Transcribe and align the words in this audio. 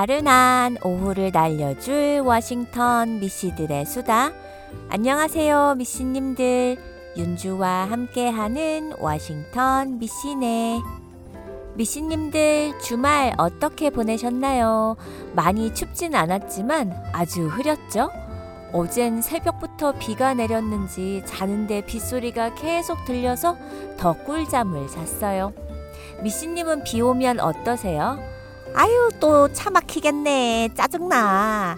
나른한 0.00 0.78
오후를 0.82 1.30
날려줄 1.30 2.22
워싱턴 2.24 3.20
미씨들의 3.20 3.84
수다. 3.84 4.32
안녕하세요, 4.88 5.74
미씨님들. 5.76 6.78
윤주와 7.18 7.86
함께하는 7.90 8.94
워싱턴 8.98 9.98
미씨네. 9.98 10.80
미씨님들 11.74 12.78
주말 12.80 13.34
어떻게 13.36 13.90
보내셨나요? 13.90 14.96
많이 15.34 15.74
춥진 15.74 16.14
않았지만 16.14 16.94
아주 17.12 17.48
흐렸죠? 17.48 18.08
어젠 18.72 19.20
새벽부터 19.20 19.98
비가 19.98 20.32
내렸는지 20.32 21.22
자는데 21.26 21.84
빗소리가 21.84 22.54
계속 22.54 23.04
들려서 23.04 23.58
더 23.98 24.14
꿀잠을 24.14 24.88
잤어요. 24.88 25.52
미씨님은 26.22 26.84
비 26.84 27.02
오면 27.02 27.40
어떠세요? 27.40 28.39
아유 28.74 29.10
또 29.20 29.48
차 29.52 29.70
막히겠네. 29.70 30.70
짜증나. 30.74 31.76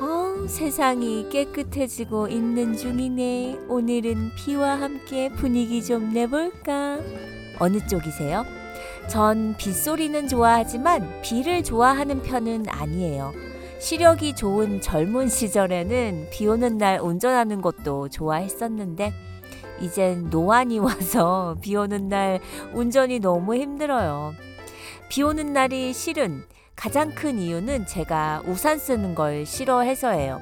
어, 0.00 0.46
세상이 0.46 1.28
깨끗해지고 1.30 2.28
있는 2.28 2.76
중이네. 2.76 3.60
오늘은 3.68 4.32
비와 4.36 4.80
함께 4.80 5.30
분위기 5.30 5.82
좀 5.84 6.12
내볼까? 6.12 6.98
어느 7.58 7.78
쪽이세요? 7.86 8.44
전 9.08 9.56
빗소리는 9.56 10.28
좋아하지만 10.28 11.22
비를 11.22 11.62
좋아하는 11.64 12.22
편은 12.22 12.66
아니에요. 12.68 13.32
시력이 13.78 14.34
좋은 14.34 14.80
젊은 14.80 15.28
시절에는 15.28 16.28
비 16.30 16.46
오는 16.46 16.78
날 16.78 16.98
운전하는 17.00 17.60
것도 17.60 18.08
좋아했었는데 18.08 19.12
이젠 19.80 20.28
노안이 20.30 20.78
와서 20.78 21.56
비 21.62 21.76
오는 21.76 22.08
날 22.08 22.40
운전이 22.74 23.20
너무 23.20 23.54
힘들어요. 23.54 24.34
비 25.08 25.22
오는 25.22 25.52
날이 25.52 25.92
싫은 25.92 26.44
가장 26.74 27.14
큰 27.14 27.38
이유는 27.38 27.86
제가 27.86 28.42
우산 28.46 28.78
쓰는 28.78 29.14
걸 29.14 29.46
싫어해서예요. 29.46 30.40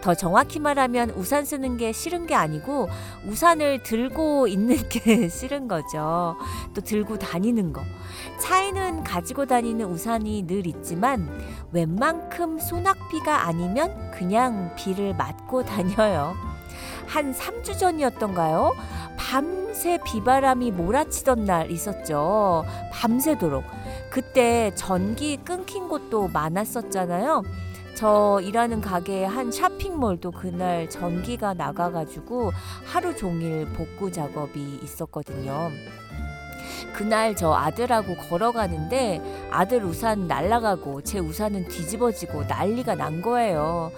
더 0.00 0.14
정확히 0.14 0.60
말하면 0.60 1.10
우산 1.10 1.44
쓰는 1.44 1.76
게 1.76 1.90
싫은 1.90 2.26
게 2.26 2.34
아니고 2.36 2.88
우산을 3.26 3.82
들고 3.82 4.46
있는 4.46 4.76
게 4.88 5.28
싫은 5.28 5.66
거죠. 5.66 6.36
또 6.74 6.80
들고 6.80 7.18
다니는 7.18 7.72
거. 7.72 7.82
차에는 8.40 9.02
가지고 9.02 9.46
다니는 9.46 9.86
우산이 9.86 10.46
늘 10.46 10.66
있지만 10.68 11.28
웬만큼 11.72 12.60
소낙비가 12.60 13.46
아니면 13.46 14.12
그냥 14.12 14.72
비를 14.76 15.14
맞고 15.14 15.64
다녀요. 15.66 16.34
한 17.06 17.34
3주 17.34 17.76
전이었던가요? 17.78 18.74
밤 19.16 19.65
새 19.76 19.98
비바람이 20.06 20.70
몰아치던 20.70 21.44
날 21.44 21.70
있었죠. 21.70 22.64
밤새도록. 22.92 23.62
그때 24.08 24.72
전기 24.74 25.36
끊긴 25.36 25.88
곳도 25.88 26.28
많았었잖아요. 26.28 27.42
저 27.94 28.40
일하는 28.42 28.80
가게에 28.80 29.26
한 29.26 29.52
쇼핑몰도 29.52 30.30
그날 30.30 30.88
전기가 30.88 31.52
나가가지고 31.52 32.52
하루 32.86 33.14
종일 33.14 33.66
복구 33.74 34.10
작업이 34.10 34.80
있었거든요. 34.82 35.70
그날 36.94 37.36
저 37.36 37.52
아들하고 37.52 38.16
걸어가는데 38.16 39.20
아들 39.50 39.84
우산 39.84 40.26
날라가고 40.26 41.02
제 41.02 41.18
우산은 41.18 41.68
뒤집어지고 41.68 42.44
난리가 42.44 42.94
난 42.94 43.20
거예요. 43.20 43.92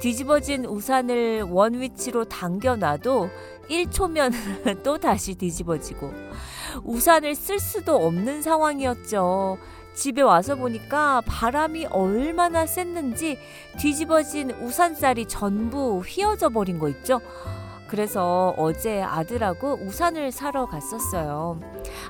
뒤집어진 0.00 0.66
우산을 0.66 1.42
원 1.48 1.80
위치로 1.80 2.26
당겨놔도 2.26 3.30
1초면 3.72 4.32
또 4.84 4.98
다시 4.98 5.34
뒤집어지고 5.34 6.12
우산을 6.84 7.34
쓸 7.34 7.58
수도 7.58 7.96
없는 7.96 8.42
상황이었죠. 8.42 9.58
집에 9.94 10.22
와서 10.22 10.54
보니까 10.56 11.22
바람이 11.26 11.86
얼마나 11.86 12.66
셌는지 12.66 13.38
뒤집어진 13.78 14.50
우산살이 14.50 15.26
전부 15.26 16.00
휘어져 16.00 16.48
버린 16.48 16.78
거 16.78 16.88
있죠. 16.88 17.20
그래서 17.88 18.54
어제 18.56 19.02
아들하고 19.02 19.74
우산을 19.82 20.32
사러 20.32 20.64
갔었어요. 20.64 21.60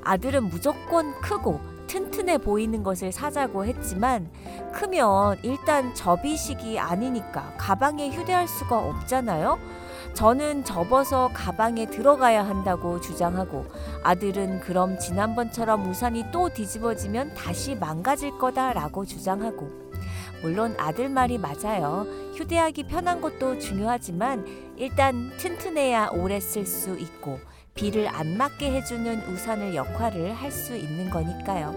아들은 0.05 0.45
무조건 0.45 1.21
크고 1.21 1.61
튼튼해 1.89 2.39
보이는 2.39 2.85
것을 2.85 3.11
사자고 3.11 3.67
했지만 3.67 4.31
크면 4.73 5.41
일단 5.43 5.93
접이식이 5.93 6.79
아니니까 6.79 7.55
가방에 7.59 8.11
휴대할 8.11 8.47
수가 8.47 8.79
없잖아요. 8.79 9.59
저는 10.15 10.65
접어서 10.65 11.31
가방에 11.33 11.87
들어가야 11.87 12.47
한다고 12.47 13.01
주장하고 13.01 13.67
아들은 14.03 14.61
그럼 14.61 14.99
지난번처럼 14.99 15.89
우산이 15.89 16.27
또 16.31 16.49
뒤집어지면 16.51 17.35
다시 17.35 17.75
망가질 17.75 18.39
거다라고 18.39 19.05
주장하고 19.07 19.71
물론 20.43 20.75
아들 20.79 21.09
말이 21.09 21.39
맞아요. 21.39 22.07
휴대하기 22.35 22.85
편한 22.85 23.21
것도 23.21 23.59
중요하지만 23.59 24.45
일단 24.77 25.33
튼튼해야 25.39 26.11
오래 26.13 26.41
쓸 26.41 26.67
수 26.67 26.97
있고 26.99 27.39
비를 27.75 28.09
안 28.09 28.37
맞게 28.37 28.71
해주는 28.71 29.33
우산의 29.33 29.77
역할을 29.77 30.35
할 30.35 30.51
수 30.51 30.77
있는 30.77 31.09
거니까요. 31.11 31.75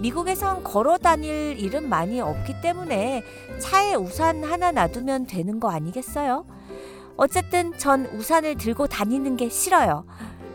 미국에선 0.00 0.64
걸어 0.64 0.96
다닐 0.98 1.58
일은 1.58 1.88
많이 1.88 2.20
없기 2.20 2.60
때문에 2.62 3.22
차에 3.58 3.94
우산 3.94 4.44
하나 4.44 4.72
놔두면 4.72 5.26
되는 5.26 5.60
거 5.60 5.70
아니겠어요? 5.70 6.46
어쨌든 7.20 7.76
전 7.76 8.06
우산을 8.06 8.54
들고 8.56 8.86
다니는 8.86 9.36
게 9.36 9.50
싫어요. 9.50 10.06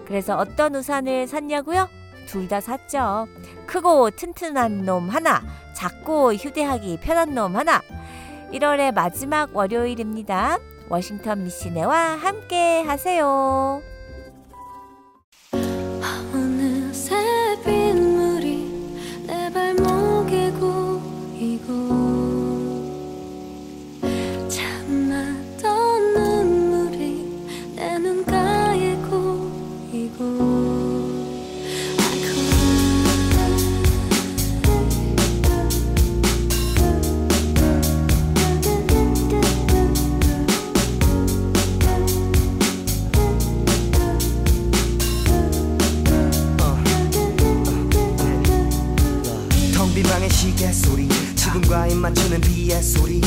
그래서 0.08 0.36
어떤 0.36 0.74
우산을 0.74 1.28
샀냐고요? 1.28 1.88
둘 2.26 2.48
다 2.48 2.60
샀죠. 2.60 3.28
크고 3.68 4.10
튼튼한 4.10 4.84
놈 4.84 5.10
하나, 5.10 5.44
작고 5.76 6.34
휴대하기 6.34 7.02
편한 7.02 7.36
놈 7.36 7.56
하나. 7.56 7.84
1월의 8.52 8.96
마지막 8.96 9.56
월요일입니다. 9.56 10.58
워싱턴 10.90 11.44
미시네와 11.44 12.16
함께 12.16 12.82
하세요. 12.82 13.84
맞추는 52.06 52.42
비의 52.42 52.84
소리. 52.84 53.20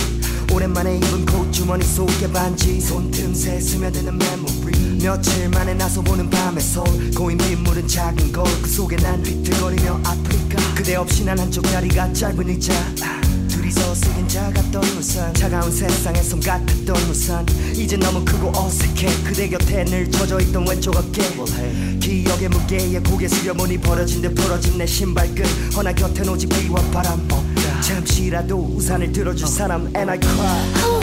오랜만에 0.52 0.96
입은 0.96 1.26
콧주머니 1.26 1.84
속에 1.84 2.30
반지. 2.32 2.80
손틈새 2.80 3.60
스며드는 3.60 4.16
메모리. 4.16 4.98
며칠 5.02 5.48
만에 5.48 5.75
나서 5.75 6.00
보는 6.00 6.30
밤의 6.30 6.62
솔 6.62 6.84
고인 7.16 7.36
빗물은 7.38 7.88
작은 7.88 8.32
거그 8.32 8.69
속에 8.69 8.96
난 8.96 9.20
비틀거리며 9.22 10.00
아프리카. 10.04 10.75
그대 10.75 10.94
없이 10.94 11.25
난 11.25 11.38
한쪽 11.38 11.62
다리가 11.62 12.12
짧은 12.12 12.48
의자 12.48 12.72
둘이서 13.69 13.94
쓰긴 13.94 14.29
작았던 14.29 14.82
우산. 14.99 15.35
차가운 15.35 15.70
세상에 15.70 16.23
손 16.23 16.41
같았던 16.41 16.97
우산. 17.11 17.47
이제 17.75 17.97
너무 17.97 18.25
크고 18.25 18.50
어색해. 18.55 19.25
그대 19.25 19.49
곁에 19.49 19.85
늘 19.85 20.11
젖어있던 20.11 20.67
왼쪽 20.67 20.97
어깨. 20.97 21.23
기억의 22.00 22.49
무게에 22.49 22.99
고개 23.00 23.29
숙여보니 23.29 23.79
벌어진 23.79 24.23
듯 24.23 24.35
부러진 24.35 24.79
내 24.79 24.87
신발끈 24.87 25.44
허나 25.76 25.93
곁엔 25.93 26.29
오직 26.29 26.49
비와 26.49 26.81
바람. 26.93 27.26
어. 27.31 27.44
잠시라도 27.82 28.59
우산을 28.76 29.12
들어줄 29.12 29.47
사람. 29.47 29.87
And 29.94 30.11
I 30.11 30.19
cry 30.19 30.97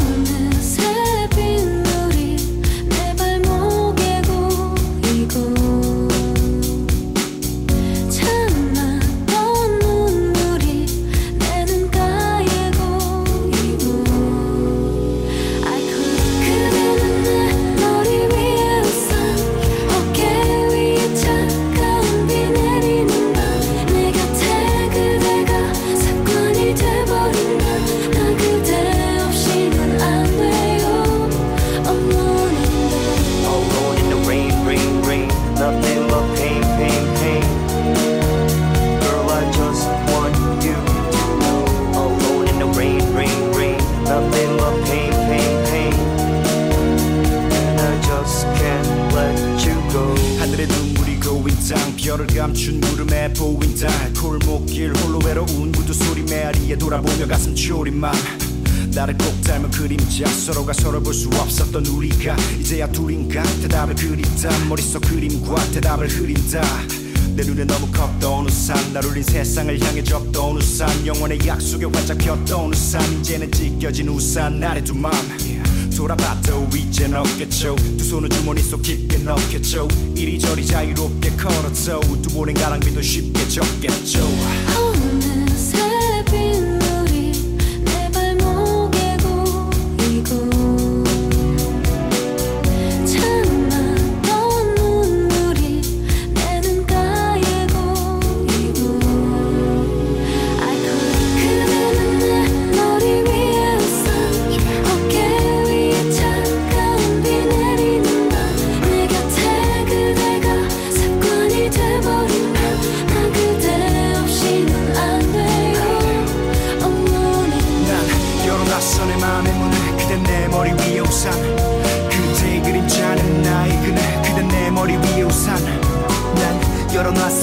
대답을 65.96 66.08
흐린다. 66.08 66.62
내 67.36 67.44
눈에 67.44 67.66
너무 67.66 67.90
컸던 67.92 68.46
우산 68.46 68.94
날 68.94 69.06
울린 69.06 69.24
세상을 69.24 69.80
향해 69.82 70.04
접던 70.04 70.58
우산. 70.58 70.90
영원의 71.06 71.40
약속에 71.46 71.86
활짝 71.86 72.18
폈던 72.18 72.74
우산. 72.74 73.02
이제는 73.20 73.52
찢겨진 73.52 74.10
우산 74.10 74.64
아래 74.64 74.84
두맘 74.84 75.12
돌아봐도 75.96 76.68
이젠 76.76 77.14
없겠죠. 77.14 77.76
두 77.98 78.04
손을 78.04 78.30
주머니 78.30 78.62
속 78.62 78.82
깊게 78.82 79.20
넣겠죠. 79.20 79.88
이리저리 80.16 80.66
자유롭게 80.66 81.32
걸었죠 81.32 82.00
두 82.22 82.36
번의 82.36 82.54
가랑비도 82.56 83.02
쉽게 83.02 83.48
적겠죠 83.48 84.20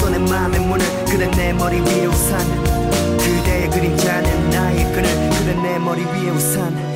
열어놨어 0.03 0.09
내 0.09 0.19
맘의 0.19 0.59
문을 0.59 0.85
그대 1.05 1.27
내 1.31 1.53
머리 1.53 1.79
위에 1.79 2.05
우산. 2.05 2.39
그대의 3.17 3.69
그림자는 3.69 4.49
나의 4.49 4.83
그늘 4.93 5.29
그대 5.29 5.53
내 5.61 5.79
머리 5.79 6.03
위에 6.03 6.29
우산 6.29 6.92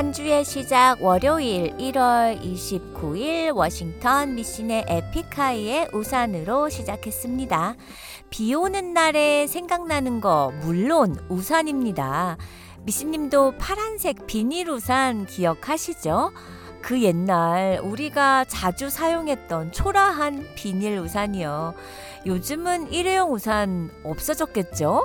한 0.00 0.14
주의 0.14 0.42
시작 0.46 1.02
월요일 1.02 1.76
1월 1.76 2.40
29일 2.40 3.54
워싱턴 3.54 4.34
미신의 4.34 4.86
에픽하이의 4.88 5.90
우산으로 5.92 6.70
시작했습니다. 6.70 7.74
비 8.30 8.54
오는 8.54 8.94
날에 8.94 9.46
생각나는 9.46 10.22
거 10.22 10.54
물론 10.62 11.22
우산입니다. 11.28 12.38
미신님도 12.84 13.58
파란색 13.58 14.26
비닐 14.26 14.70
우산 14.70 15.26
기억하시죠? 15.26 16.32
그 16.80 17.02
옛날 17.02 17.80
우리가 17.84 18.46
자주 18.46 18.88
사용했던 18.88 19.72
초라한 19.72 20.46
비닐 20.54 20.96
우산이요. 20.96 21.74
요즘은 22.24 22.90
일회용 22.90 23.34
우산 23.34 23.90
없어졌겠죠? 24.04 25.04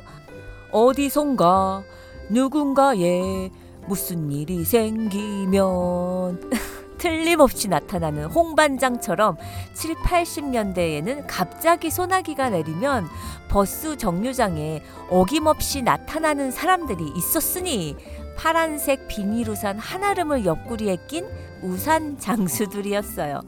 어디선가 0.72 1.84
누군가의 2.30 3.52
무슨 3.88 4.32
일이 4.32 4.64
생기면 4.64 6.50
틀림없이 6.98 7.68
나타나는 7.68 8.26
홍반장처럼 8.26 9.38
7, 9.74 9.96
80년대에는 9.96 11.26
갑자기 11.28 11.92
소나기가 11.92 12.50
내리면 12.50 13.08
버스 13.50 13.98
정류장에 13.98 14.82
어김없이 15.10 15.82
나타나는 15.82 16.52
사람들이 16.52 17.12
있었으니 17.16 17.96
파란색 18.38 19.08
비닐우산 19.08 19.78
한아름을 19.78 20.46
옆구리에 20.46 20.98
낀 21.08 21.26
우산 21.62 22.18
장수들이었어요. 22.20 23.42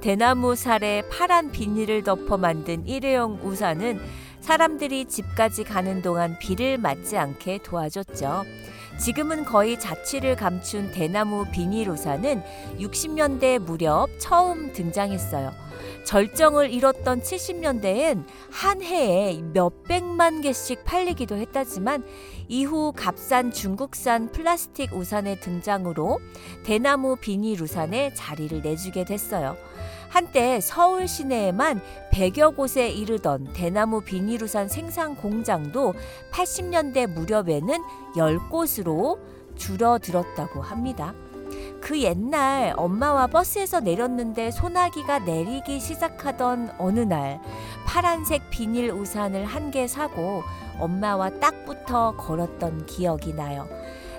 대나무 0.00 0.54
살에 0.54 1.02
파란 1.08 1.50
비닐을 1.50 2.02
덮어 2.02 2.36
만든 2.36 2.86
일회용 2.86 3.40
우산은 3.42 4.00
사람들이 4.40 5.06
집까지 5.06 5.64
가는 5.64 6.02
동안 6.02 6.38
비를 6.38 6.78
맞지 6.78 7.16
않게 7.16 7.60
도와줬죠. 7.64 8.44
지금은 8.98 9.44
거의 9.44 9.78
자취를 9.78 10.36
감춘 10.36 10.90
대나무 10.90 11.44
비닐 11.52 11.88
우산은 11.90 12.42
60년대 12.78 13.58
무렵 13.58 14.08
처음 14.18 14.72
등장했어요. 14.72 15.52
절정을 16.04 16.72
이뤘던 16.72 17.20
70년대엔 17.20 18.24
한 18.50 18.80
해에 18.80 19.42
몇백만 19.52 20.40
개씩 20.40 20.84
팔리기도 20.84 21.36
했다지만 21.36 22.04
이후 22.48 22.92
값싼 22.96 23.50
중국산 23.50 24.30
플라스틱 24.30 24.94
우산의 24.94 25.40
등장으로 25.40 26.20
대나무 26.64 27.16
비닐 27.16 27.60
우산에 27.60 28.14
자리를 28.14 28.62
내주게 28.62 29.04
됐어요. 29.04 29.56
한때 30.16 30.62
서울 30.62 31.06
시내에만 31.06 31.82
100여 32.10 32.56
곳에 32.56 32.88
이르던 32.88 33.52
대나무 33.52 34.00
비닐우산 34.00 34.66
생산 34.66 35.14
공장도 35.14 35.92
80년대 36.32 37.06
무렵에는 37.06 37.82
10곳으로 38.16 39.18
줄어들었다고 39.56 40.62
합니다. 40.62 41.12
그 41.82 42.00
옛날 42.00 42.72
엄마와 42.78 43.26
버스에서 43.26 43.80
내렸는데 43.80 44.52
소나기가 44.52 45.18
내리기 45.18 45.80
시작하던 45.80 46.70
어느 46.78 47.00
날 47.00 47.38
파란색 47.86 48.48
비닐 48.48 48.90
우산을 48.92 49.44
한 49.44 49.70
개 49.70 49.86
사고 49.86 50.42
엄마와 50.78 51.28
딱 51.40 51.66
붙어 51.66 52.16
걸었던 52.16 52.86
기억이 52.86 53.34
나요. 53.34 53.68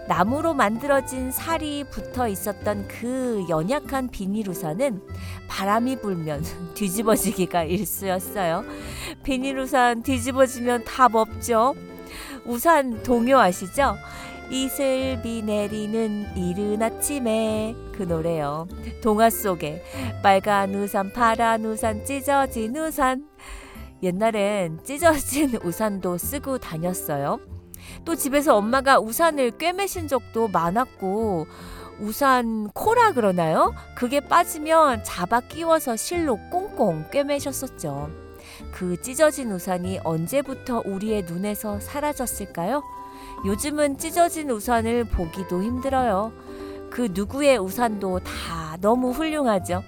나무로 0.08 0.54
만들어진 0.54 1.32
살이 1.32 1.84
붙어 1.84 2.28
있었던 2.28 2.88
그 2.88 3.46
연약한 3.50 4.10
비닐 4.10 4.50
우산은 4.50 5.02
바람이 5.48 5.98
불면 6.02 6.44
뒤집어지기가 6.76 7.64
일쑤였어요. 7.64 8.64
비닐 9.24 9.60
우산 9.60 10.04
뒤집어지면 10.04 10.86
답 10.86 11.16
없죠. 11.16 11.76
우산 12.46 13.04
동요 13.04 13.40
아시죠? 13.40 13.98
이슬비 14.50 15.44
내리는 15.44 16.26
이른 16.38 16.82
아침에 16.82 17.76
그 17.92 18.04
노래요. 18.04 18.68
동화 19.04 19.30
속에 19.30 19.84
빨간 20.24 20.74
우산, 20.74 21.12
파란 21.12 21.66
우산, 21.66 22.06
찢어진 22.06 22.78
우산. 22.78 23.28
옛날엔 24.02 24.80
찢어진 24.86 25.60
우산도 25.66 26.18
쓰고 26.18 26.60
다녔어요. 26.60 27.57
또 28.06 28.16
집에서 28.16 28.56
엄마가 28.56 29.00
우산을 29.00 29.52
꿰매신 29.58 30.08
적도 30.08 30.48
많았고 30.48 31.48
우산 32.00 32.70
코라 32.74 33.14
그러나요? 33.14 33.74
그게 33.96 34.20
빠지면 34.20 35.04
잡아 35.04 35.40
끼워서 35.40 35.96
실로 35.96 36.38
꽁꽁 36.52 37.10
꿰매셨었죠. 37.12 38.10
그 38.72 39.02
찢어진 39.02 39.52
우산이 39.52 40.00
언제부터 40.04 40.84
우리의 40.86 41.24
눈에서 41.24 41.80
사라졌을까요? 41.80 42.84
요즘은 43.46 43.98
찢어진 43.98 44.50
우산을 44.50 45.06
보기도 45.06 45.62
힘들어요. 45.62 46.32
그 46.90 47.10
누구의 47.12 47.58
우산도 47.58 48.20
다 48.20 48.78
너무 48.80 49.12
훌륭하죠. 49.12 49.84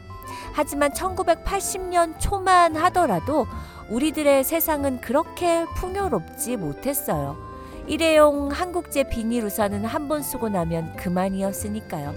하지만 0.53 0.91
1980년 0.91 2.19
초만 2.19 2.75
하더라도 2.75 3.47
우리들의 3.89 4.43
세상은 4.43 5.01
그렇게 5.01 5.65
풍요롭지 5.75 6.57
못했어요. 6.57 7.48
일회용 7.89 8.49
한국제 8.51 9.09
비닐 9.09 9.45
우산은 9.45 9.85
한 9.85 10.07
번 10.07 10.21
쓰고 10.23 10.49
나면 10.49 10.95
그만이었으니까요. 10.95 12.13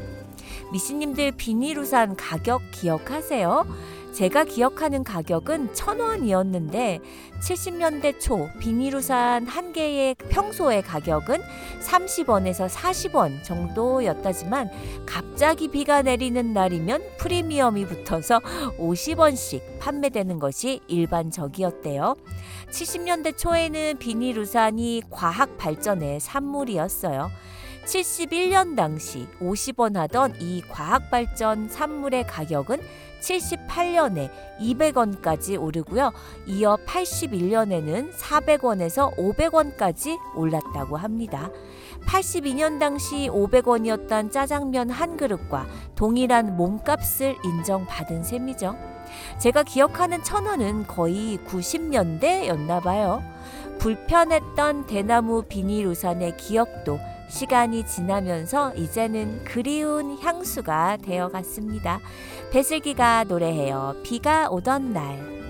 미씨님들 0.72 1.32
비닐 1.32 1.78
우산 1.78 2.16
가격 2.16 2.62
기억하세요? 2.70 3.66
제가 4.14 4.44
기억하는 4.44 5.04
가격은 5.04 5.72
천 5.74 5.98
원이었는데 6.00 7.00
70년대 7.42 8.20
초 8.20 8.48
비닐우산 8.60 9.46
한 9.46 9.72
개의 9.72 10.14
평소의 10.28 10.82
가격은 10.82 11.40
30원에서 11.80 12.68
40원 12.68 13.42
정도였다지만 13.42 14.70
갑자기 15.06 15.68
비가 15.68 16.02
내리는 16.02 16.52
날이면 16.52 17.02
프리미엄이 17.18 17.86
붙어서 17.86 18.40
50원씩 18.78 19.78
판매되는 19.80 20.38
것이 20.38 20.80
일반적이었대요. 20.88 22.14
70년대 22.72 23.36
초에는 23.36 23.98
비닐 23.98 24.38
우산이 24.38 25.02
과학 25.10 25.58
발전의 25.58 26.20
산물이었어요. 26.20 27.30
71년 27.84 28.76
당시 28.76 29.26
50원 29.40 29.96
하던 29.96 30.36
이 30.40 30.62
과학발전 30.68 31.68
산물의 31.68 32.26
가격은 32.26 32.80
78년에 33.20 34.30
200원까지 34.60 35.60
오르고요. 35.60 36.12
이어 36.46 36.76
81년에는 36.86 38.12
400원에서 38.12 39.16
500원까지 39.16 40.18
올랐다고 40.34 40.96
합니다. 40.96 41.50
82년 42.06 42.80
당시 42.80 43.28
500원이었던 43.28 44.32
짜장면 44.32 44.90
한 44.90 45.16
그릇과 45.16 45.66
동일한 45.94 46.56
몸값을 46.56 47.36
인정받은 47.44 48.24
셈이죠. 48.24 48.76
제가 49.38 49.62
기억하는 49.62 50.22
천 50.24 50.46
원은 50.46 50.86
거의 50.86 51.38
90년대였나 51.46 52.82
봐요. 52.82 53.22
불편했던 53.78 54.86
대나무 54.86 55.42
비닐 55.42 55.86
우산의 55.86 56.36
기억도 56.36 56.98
시간이 57.32 57.86
지나면서 57.86 58.74
이제는 58.74 59.42
그리운 59.44 60.18
향수가 60.18 60.98
되어 61.02 61.28
갔습니다. 61.28 61.98
배슬기가 62.52 63.24
노래해요. 63.24 63.96
비가 64.04 64.50
오던 64.50 64.92
날. 64.92 65.41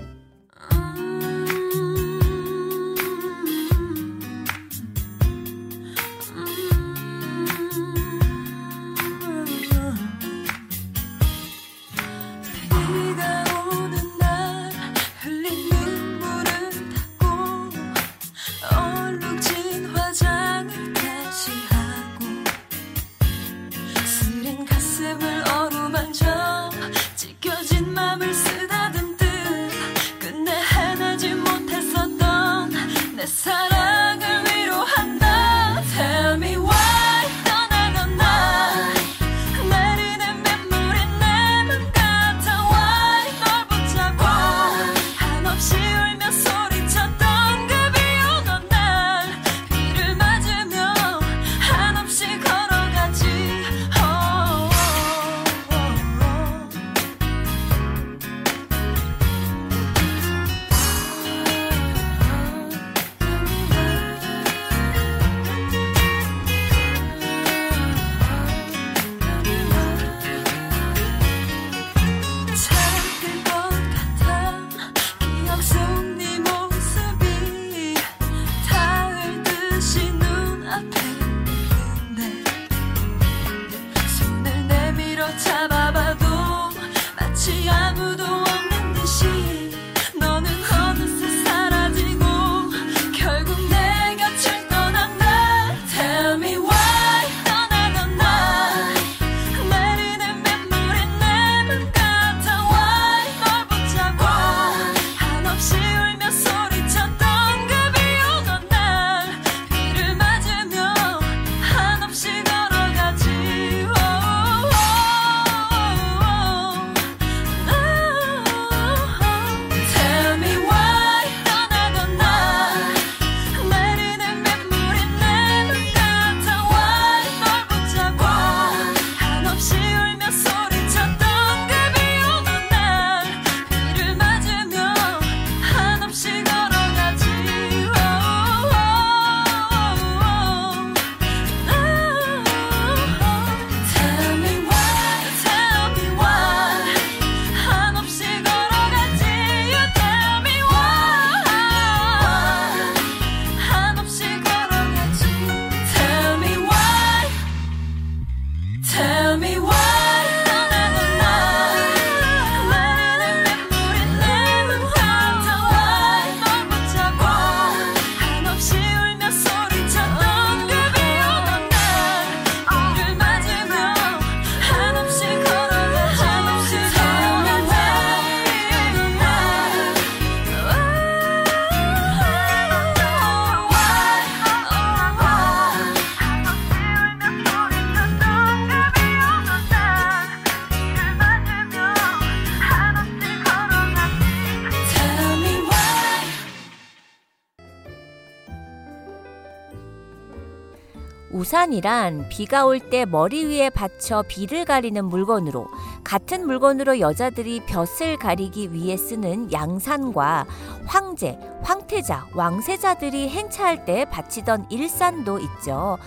우산이란 201.73 202.29
비가 202.29 202.65
올 202.65 202.79
때 202.79 203.05
머리 203.05 203.45
위에 203.45 203.69
받쳐 203.69 204.23
비를 204.27 204.65
가리는 204.65 205.03
물건으로 205.05 205.67
같은 206.03 206.45
물건으로 206.45 206.99
여자들이 206.99 207.61
볕을 207.65 208.17
가리기 208.17 208.73
위해 208.73 208.95
쓰는 208.95 209.51
양산과 209.51 210.45
황제, 210.85 211.39
황태자, 211.63 212.27
왕세자들이 212.35 213.29
행차할 213.29 213.85
때 213.85 214.05
바치던 214.05 214.67
일산도 214.69 215.39
있죠. 215.39 215.97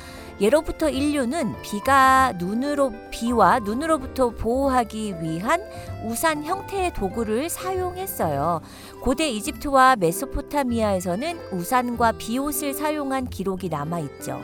예로부터 0.40 0.88
인류는 0.90 1.62
비가 1.62 2.32
눈으로 2.37 2.92
비와 3.11 3.58
눈으로부터 3.61 4.30
보호하기 4.30 5.23
위한 5.23 5.62
우산 6.04 6.44
형태의 6.44 6.92
도구를 6.92 7.49
사용했어요. 7.49 8.61
고대 9.00 9.28
이집트와 9.30 9.96
메소포타미아에서는 9.96 11.38
우산과 11.52 12.12
비옷을 12.12 12.75
사용한 12.75 13.30
기록이 13.30 13.70
남아 13.70 14.00
있죠. 14.00 14.40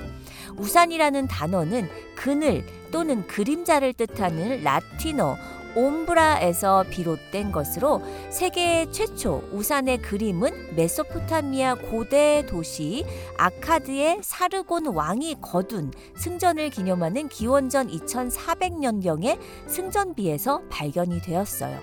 우산이라는 0.57 1.29
단어는 1.29 1.89
그늘 2.15 2.65
또는 2.91 3.27
그림자를 3.27 3.93
뜻하는 3.95 4.63
라틴어 4.63 5.37
옴브라에서 5.75 6.85
비롯된 6.91 7.51
것으로 7.51 8.03
세계 8.31 8.91
최초 8.91 9.43
우산의 9.53 10.03
그림은 10.03 10.77
메소포타미아 10.77 11.77
고대 11.77 12.45
도시 12.47 13.05
아카드의 13.39 14.19
사르곤 14.23 14.87
왕이 14.89 15.37
거둔 15.41 15.93
승전을 16.17 16.71
기념하는 16.71 17.29
기원전 17.29 17.89
2400년경의 17.89 19.39
승전비에서 19.67 20.63
발견이 20.69 21.23
되었어요. 21.23 21.81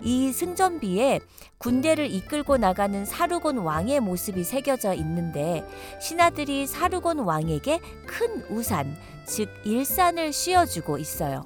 이 0.00 0.32
승전비에 0.32 1.20
군대를 1.58 2.10
이끌고 2.10 2.56
나가는 2.56 3.04
사르곤 3.04 3.58
왕의 3.58 4.00
모습이 4.00 4.44
새겨져 4.44 4.94
있는데 4.94 5.68
신하들이 6.00 6.66
사르곤 6.66 7.20
왕에게 7.20 7.80
큰 8.06 8.44
우산, 8.48 8.96
즉 9.24 9.48
일산을 9.64 10.32
씌워주고 10.32 10.98
있어요. 10.98 11.44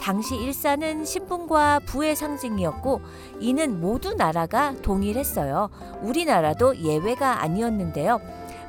당시 0.00 0.34
일산은 0.34 1.04
신분과 1.04 1.80
부의 1.86 2.16
상징이었고 2.16 3.00
이는 3.38 3.80
모두 3.80 4.14
나라가 4.14 4.74
동일했어요. 4.82 5.70
우리나라도 6.02 6.76
예외가 6.78 7.40
아니었는데요. 7.42 8.20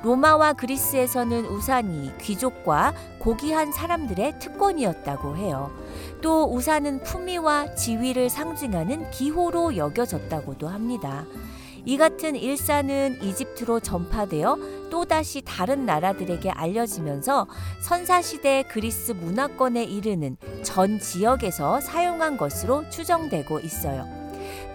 로마와 0.04 0.54
그리스에서는 0.54 1.46
우산이 1.46 2.18
귀족과 2.20 2.94
고귀한 3.20 3.72
사람들의 3.72 4.40
특권이었다고 4.40 5.38
해요. 5.38 5.72
또 6.22 6.44
우산은 6.54 7.04
품위와 7.04 7.76
지위를 7.76 8.30
상징하는 8.30 9.10
기호로 9.12 9.78
여겨졌다고도 9.78 10.68
합니다. 10.68 11.26
이 11.86 11.98
같은 11.98 12.36
일사는 12.36 13.22
이집트로 13.22 13.82
전파되어 13.82 14.58
또다시 14.90 15.42
다른 15.42 15.86
나라들에게 15.86 16.50
알려지면서 16.50 17.48
선사시대 17.82 18.66
그리스 18.70 19.12
문화권에 19.12 19.84
이르는 19.84 20.38
전 20.64 21.00
지역에서 21.00 21.82
사용한 21.82 22.38
것으로 22.38 22.90
추정되고 22.90 23.60
있어요. 23.60 24.23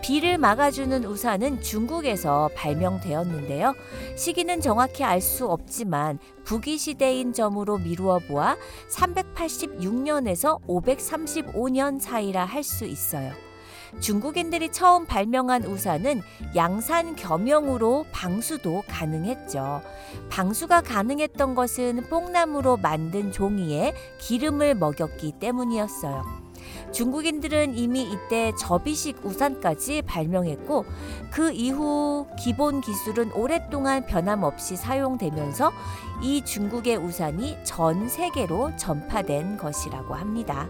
비를 0.02 0.38
막아주는 0.38 1.04
우산은 1.04 1.60
중국에서 1.62 2.50
발명되었는데요. 2.54 3.74
시기는 4.16 4.60
정확히 4.60 5.04
알 5.04 5.18
수 5.20 5.46
없지만 5.48 6.18
부기 6.44 6.78
시대인 6.78 7.32
점으로 7.32 7.78
미루어 7.78 8.20
보아 8.20 8.56
386년에서 8.90 10.60
535년 10.66 12.00
사이라 12.00 12.44
할 12.44 12.62
수 12.62 12.84
있어요. 12.84 13.32
중국인들이 14.00 14.70
처음 14.70 15.06
발명한 15.06 15.64
우산은 15.64 16.22
양산 16.54 17.16
겸용으로 17.16 18.06
방수도 18.12 18.84
가능했죠. 18.86 19.82
방수가 20.28 20.82
가능했던 20.82 21.54
것은 21.54 22.04
뽕나무로 22.08 22.76
만든 22.76 23.32
종이에 23.32 23.94
기름을 24.20 24.74
먹였기 24.74 25.32
때문이었어요. 25.40 26.47
중국인들은 26.92 27.76
이미 27.76 28.02
이때 28.02 28.52
접이식 28.58 29.24
우산까지 29.24 30.02
발명했고 30.02 30.84
그 31.30 31.52
이후 31.52 32.26
기본 32.38 32.80
기술은 32.80 33.32
오랫동안 33.32 34.06
변함없이 34.06 34.76
사용되면서 34.76 35.72
이 36.22 36.44
중국의 36.44 36.96
우산이 36.96 37.58
전 37.64 38.08
세계로 38.08 38.76
전파된 38.76 39.58
것이라고 39.58 40.14
합니다. 40.14 40.68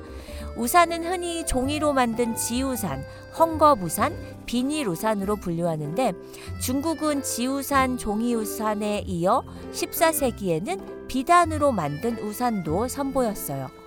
우산은 0.56 1.04
흔히 1.04 1.46
종이로 1.46 1.92
만든 1.92 2.34
지우산, 2.34 3.04
헝겊우산, 3.34 4.12
비닐우산으로 4.46 5.36
분류하는데 5.36 6.12
중국은 6.60 7.22
지우산, 7.22 7.96
종이우산에 7.96 9.04
이어 9.06 9.44
14세기에는 9.72 11.08
비단으로 11.08 11.72
만든 11.72 12.18
우산도 12.18 12.88
선보였어요. 12.88 13.77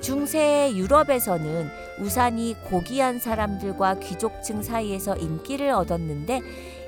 중세 0.00 0.72
유럽에서는 0.74 1.70
우산이 2.00 2.56
고귀한 2.68 3.18
사람들과 3.18 3.98
귀족층 4.00 4.62
사이에서 4.62 5.16
인기를 5.16 5.70
얻었는데 5.70 6.42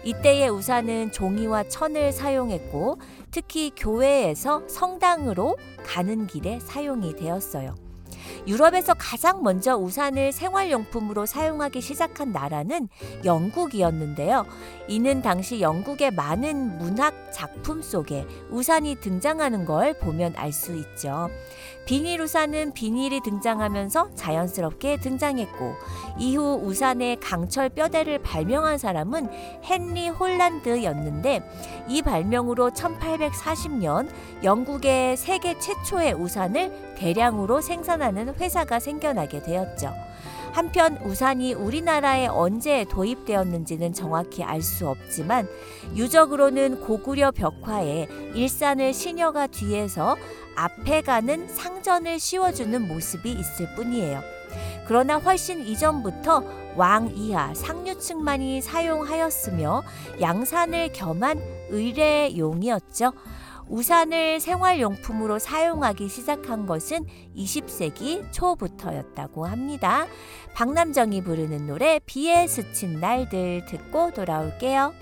이때의 0.04 0.50
우산은 0.50 1.12
종이와 1.12 1.64
천을 1.64 2.12
사용했고 2.12 2.98
특히 3.30 3.72
교회에서 3.74 4.68
성당으로 4.68 5.56
가는 5.84 6.26
길에 6.26 6.60
사용이 6.60 7.16
되었어요. 7.16 7.87
유럽에서 8.46 8.94
가장 8.94 9.42
먼저 9.42 9.76
우산을 9.76 10.32
생활용품으로 10.32 11.26
사용하기 11.26 11.80
시작한 11.80 12.32
나라는 12.32 12.88
영국이었는데요. 13.24 14.46
이는 14.88 15.22
당시 15.22 15.60
영국의 15.60 16.12
많은 16.12 16.78
문학 16.78 17.32
작품 17.32 17.82
속에 17.82 18.26
우산이 18.50 18.96
등장하는 18.96 19.64
걸 19.64 19.98
보면 19.98 20.34
알 20.36 20.52
수 20.52 20.74
있죠. 20.74 21.28
비닐 21.84 22.20
우산은 22.20 22.72
비닐이 22.72 23.20
등장하면서 23.22 24.14
자연스럽게 24.14 24.98
등장했고 24.98 25.74
이후 26.18 26.60
우산의 26.62 27.20
강철 27.20 27.68
뼈대를 27.70 28.18
발명한 28.18 28.78
사람은 28.78 29.28
헨리 29.62 30.08
홀란드였는데 30.08 31.86
이 31.88 32.02
발명으로 32.02 32.70
1840년 32.70 34.08
영국의 34.42 35.16
세계 35.16 35.58
최초의 35.58 36.14
우산을 36.14 36.87
대량으로 36.98 37.60
생산하는 37.60 38.34
회사가 38.34 38.80
생겨나게 38.80 39.42
되었죠. 39.42 39.94
한편 40.52 40.98
우산이 41.04 41.54
우리나라에 41.54 42.26
언제 42.26 42.84
도입되었는지는 42.90 43.92
정확히 43.92 44.42
알 44.42 44.62
수 44.62 44.88
없지만 44.88 45.48
유적으로는 45.94 46.80
고구려 46.80 47.30
벽화에 47.30 48.08
일산을 48.34 48.92
시녀가 48.92 49.46
뒤에서 49.46 50.16
앞에 50.56 51.02
가는 51.02 51.46
상전을 51.46 52.18
씌워주는 52.18 52.88
모습이 52.88 53.30
있을 53.30 53.74
뿐이에요. 53.76 54.20
그러나 54.86 55.18
훨씬 55.18 55.60
이전부터 55.60 56.42
왕 56.74 57.12
이하 57.14 57.54
상류층만이 57.54 58.60
사용하였으며 58.62 59.82
양산을 60.20 60.92
겸한 60.92 61.40
의례용이었죠. 61.70 63.12
우산을 63.68 64.40
생활용품으로 64.40 65.38
사용하기 65.38 66.08
시작한 66.08 66.66
것은 66.66 67.04
20세기 67.36 68.32
초부터였다고 68.32 69.46
합니다. 69.46 70.06
박남정이 70.54 71.22
부르는 71.22 71.66
노래 71.66 72.00
비에 72.04 72.46
스친 72.46 73.00
날들 73.00 73.66
듣고 73.66 74.12
돌아올게요. 74.12 74.92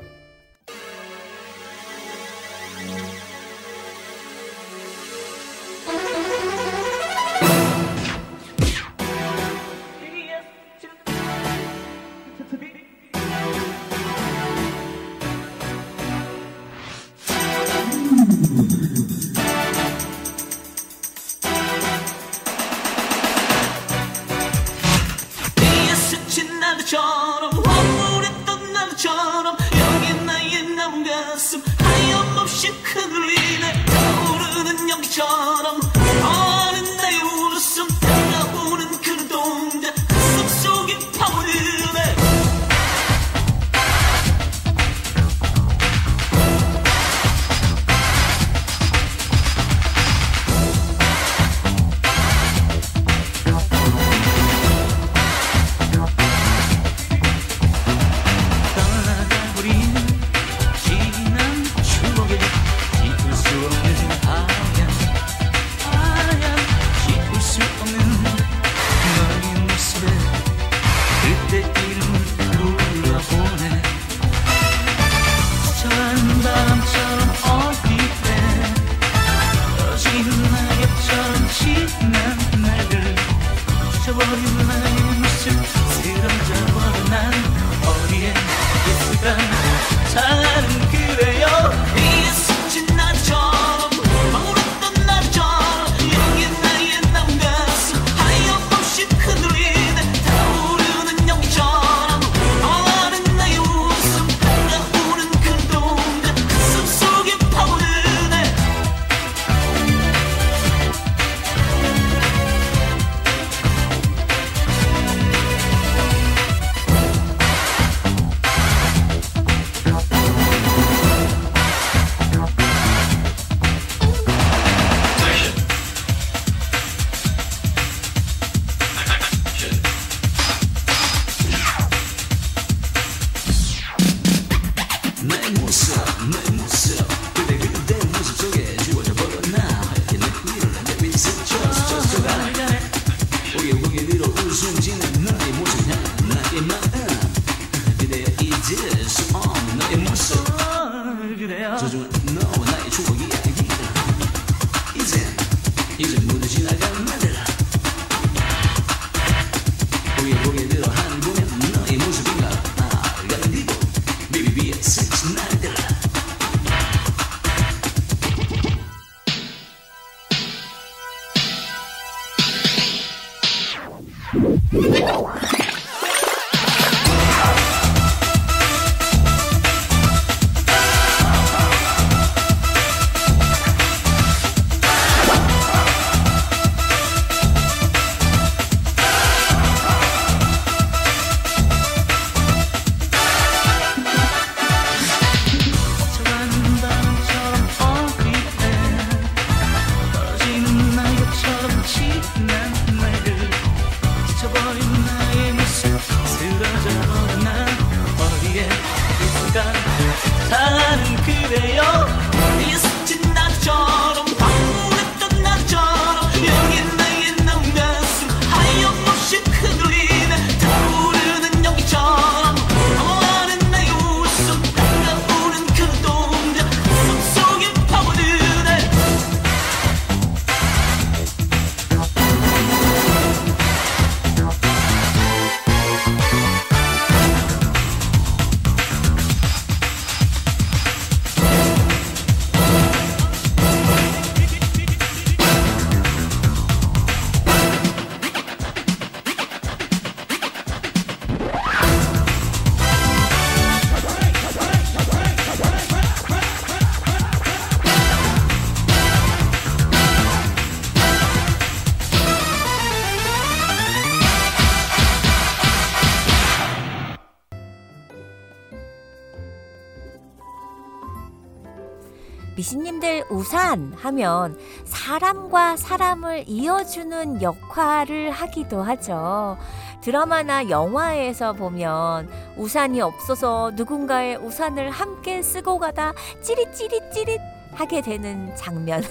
우산 273.76 273.92
하면 273.96 274.58
사람과 274.84 275.76
사람을 275.76 276.44
이어주는 276.46 277.42
역할을 277.42 278.30
하기도 278.30 278.82
하죠. 278.82 279.58
드라마나 280.00 280.68
영화에서 280.68 281.52
보면 281.52 282.28
우산이 282.56 283.00
없어서 283.00 283.72
누군가의 283.74 284.36
우산을 284.36 284.90
함께 284.90 285.42
쓰고 285.42 285.78
가다 285.78 286.14
찌릿찌릿찌릿 286.42 287.40
하게 287.72 288.00
되는 288.00 288.54
장면 288.56 289.02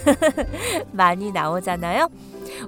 많이 0.92 1.32
나오잖아요. 1.32 2.10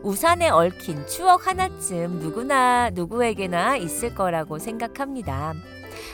우산에 0.03 0.49
얽힌 0.49 1.07
추억 1.07 1.47
하나쯤 1.47 2.19
누구나 2.19 2.91
누구에게나 2.91 3.77
있을 3.77 4.13
거라고 4.13 4.60
생각합니다. 4.60 5.53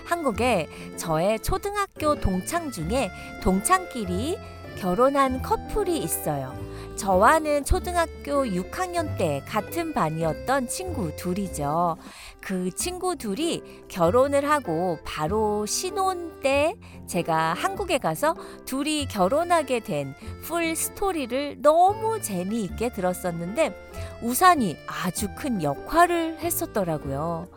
한국에 0.05 0.67
저의 0.95 1.39
초등학교 1.39 2.15
동창 2.15 2.71
중에 2.71 3.09
동창끼리 3.41 4.37
결혼한 4.77 5.41
커플이 5.41 5.97
있어요. 5.97 6.53
저와는 6.95 7.65
초등학교 7.65 8.43
6학년 8.45 9.17
때 9.17 9.41
같은 9.47 9.93
반이었던 9.93 10.67
친구 10.67 11.15
둘이죠. 11.15 11.97
그 12.39 12.69
친구 12.75 13.15
둘이 13.15 13.63
결혼을 13.87 14.47
하고 14.49 14.99
바로 15.03 15.65
신혼 15.65 16.39
때 16.41 16.75
제가 17.07 17.53
한국에 17.53 17.97
가서 17.97 18.35
둘이 18.65 19.07
결혼하게 19.07 19.79
된 19.79 20.13
풀 20.43 20.75
스토리를 20.75 21.61
너무 21.61 22.21
재미있게 22.21 22.91
들었었는데 22.91 23.73
우산이 24.21 24.75
아주 24.87 25.29
큰 25.35 25.63
역할을 25.63 26.39
했었더라고요. 26.39 27.47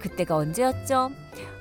그때가 0.00 0.36
언제였죠? 0.36 1.10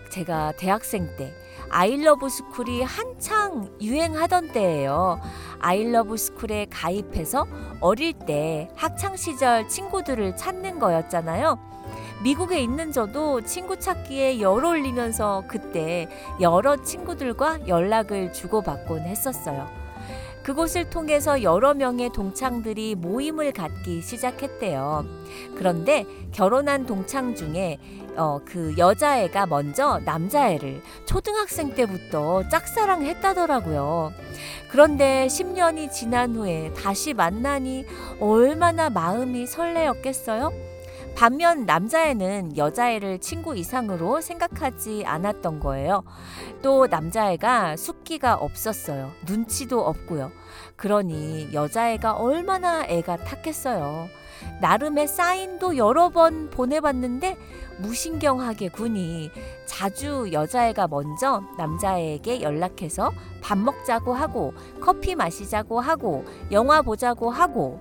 제가 0.10 0.54
대학생 0.58 1.16
때 1.18 1.34
아이러브 1.70 2.30
스쿨이 2.30 2.84
한창 2.84 3.70
유행하던 3.82 4.50
때예요. 4.50 5.20
아이러브 5.60 6.18
스쿨에 6.18 6.68
가입해서 6.70 7.48
어릴 7.82 8.14
때 8.14 8.70
학창 8.76 9.16
시절 9.16 9.68
친구들을 9.68 10.36
찾는 10.36 10.80
거였잖아요. 10.80 11.58
미국에 12.24 12.60
있는 12.60 12.92
저도 12.92 13.42
친구 13.42 13.80
찾기에 13.80 14.42
열 14.42 14.64
올리면서 14.64 15.44
그때 15.48 16.08
여러 16.42 16.82
친구들과 16.82 17.68
연락을 17.68 18.34
주고받곤 18.34 19.02
했었어요. 19.02 19.85
그곳을 20.46 20.92
통해서 20.92 21.42
여러 21.42 21.74
명의 21.74 22.12
동창들이 22.12 22.94
모임을 22.94 23.52
갖기 23.52 24.04
시작했대요. 24.04 25.04
그런데 25.58 26.06
결혼한 26.34 26.86
동창 26.86 27.34
중에 27.34 27.80
어, 28.16 28.40
그 28.46 28.76
여자애가 28.78 29.48
먼저 29.48 30.00
남자애를 30.06 30.84
초등학생 31.06 31.74
때부터 31.74 32.48
짝사랑했다더라고요. 32.50 34.14
그런데 34.70 35.26
10년이 35.26 35.92
지난 35.92 36.36
후에 36.36 36.72
다시 36.74 37.16
만나니 37.16 37.86
얼마나 38.20 38.92
마음이 38.92 39.48
설레었겠어요? 39.48 40.75
반면 41.16 41.66
남자애는 41.66 42.58
여자애를 42.58 43.20
친구 43.20 43.56
이상으로 43.56 44.20
생각하지 44.20 45.06
않았던 45.06 45.62
거예요. 45.62 46.04
또 46.62 46.88
남자애가 46.88 47.78
숙기가 47.78 48.36
없었어요. 48.36 49.12
눈치도 49.26 49.82
없고요. 49.82 50.32
그러니 50.76 51.54
여자애가 51.54 52.14
얼마나 52.14 52.86
애가 52.86 53.18
탔겠어요. 53.18 54.08
나름의 54.60 55.08
사인도 55.08 55.78
여러 55.78 56.10
번 56.10 56.50
보내봤는데 56.50 57.38
무신경하게 57.80 58.70
군이 58.70 59.32
자주 59.66 60.30
여자애가 60.34 60.88
먼저 60.88 61.42
남자애에게 61.58 62.42
연락해서 62.42 63.12
밥 63.42 63.58
먹자고 63.58 64.14
하고 64.14 64.54
커피 64.82 65.16
마시자고 65.16 65.80
하고 65.80 66.26
영화 66.52 66.82
보자고 66.82 67.30
하고 67.30 67.80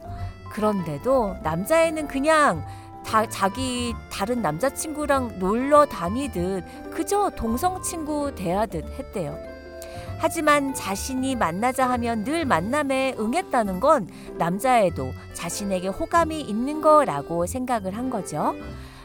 그런데도 0.53 1.39
남자애는 1.43 2.07
그냥 2.07 2.65
다, 3.05 3.29
자기 3.29 3.95
다른 4.11 4.43
남자친구랑 4.43 5.39
놀러 5.39 5.87
다니듯 5.87 6.91
그저 6.91 7.31
동성 7.37 7.81
친구 7.83 8.35
대하듯 8.35 8.85
했대요. 8.99 9.39
하지만 10.19 10.73
자신이 10.75 11.37
만나자 11.37 11.89
하면 11.91 12.25
늘 12.25 12.45
만남에 12.45 13.15
응했다는 13.19 13.81
건 13.81 14.09
남자애도 14.39 15.13
자신에게 15.35 15.89
호감이 15.89 16.41
있는 16.41 16.81
거라고 16.81 17.47
생각을 17.47 17.97
한 17.97 18.11
거죠. 18.11 18.55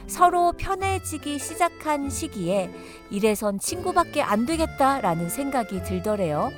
서로 0.07 0.53
편해지기 0.53 1.37
시작한 1.37 2.09
시기에 2.09 2.71
이래선 3.11 3.59
친구밖에 3.59 4.21
안 4.21 4.45
되겠다라는 4.45 5.29
생각이 5.29 5.83
들더래요. 5.83 6.51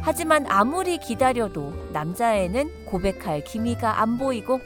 하지만 0.00 0.46
아무리 0.48 0.98
기다려도 0.98 1.90
남자애는 1.92 2.86
고백할 2.86 3.44
기미가 3.44 4.00
안 4.00 4.16
보이고 4.16 4.60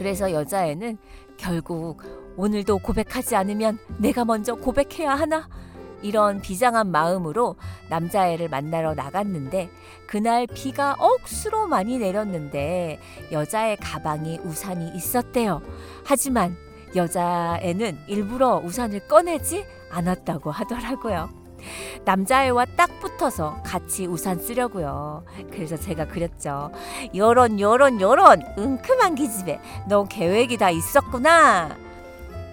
그래서 0.00 0.32
여자애는 0.32 0.96
결국 1.36 2.02
오늘도 2.38 2.78
고백하지 2.78 3.36
않으면 3.36 3.78
내가 3.98 4.24
먼저 4.24 4.54
고백해야 4.54 5.10
하나 5.10 5.46
이런 6.00 6.40
비장한 6.40 6.90
마음으로 6.90 7.56
남자애를 7.90 8.48
만나러 8.48 8.94
나갔는데 8.94 9.68
그날 10.06 10.46
비가 10.46 10.96
억수로 10.98 11.66
많이 11.66 11.98
내렸는데 11.98 12.98
여자의 13.30 13.76
가방에 13.76 14.38
우산이 14.38 14.90
있었대요. 14.94 15.60
하지만 16.06 16.56
여자애는 16.96 17.98
일부러 18.06 18.56
우산을 18.56 19.06
꺼내지 19.06 19.66
않았다고 19.90 20.50
하더라고요. 20.50 21.39
남자애와 22.04 22.64
딱 22.76 22.90
붙어서 23.00 23.62
같이 23.64 24.06
우산 24.06 24.38
쓰려고요. 24.38 25.24
그래서 25.50 25.76
제가 25.76 26.06
그랬죠. 26.06 26.70
요런 27.14 27.60
요런 27.60 28.00
요런 28.00 28.42
은큼한 28.58 29.14
기집애 29.14 29.60
너 29.88 30.04
계획이 30.04 30.56
다 30.56 30.70
있었구나. 30.70 31.76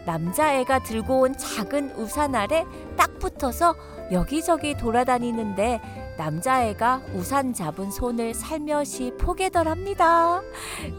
남자애가 0.06 0.80
들고 0.80 1.20
온 1.22 1.38
작은 1.38 1.91
우산 1.98 2.34
아래 2.34 2.65
딱 2.96 3.20
붙어서 3.20 3.76
여기저기 4.12 4.76
돌아다니는데 4.76 5.82
남자애가 6.17 7.02
우산 7.13 7.54
잡은 7.54 7.91
손을 7.91 8.34
살며시 8.34 9.13
포개더랍니다. 9.20 10.41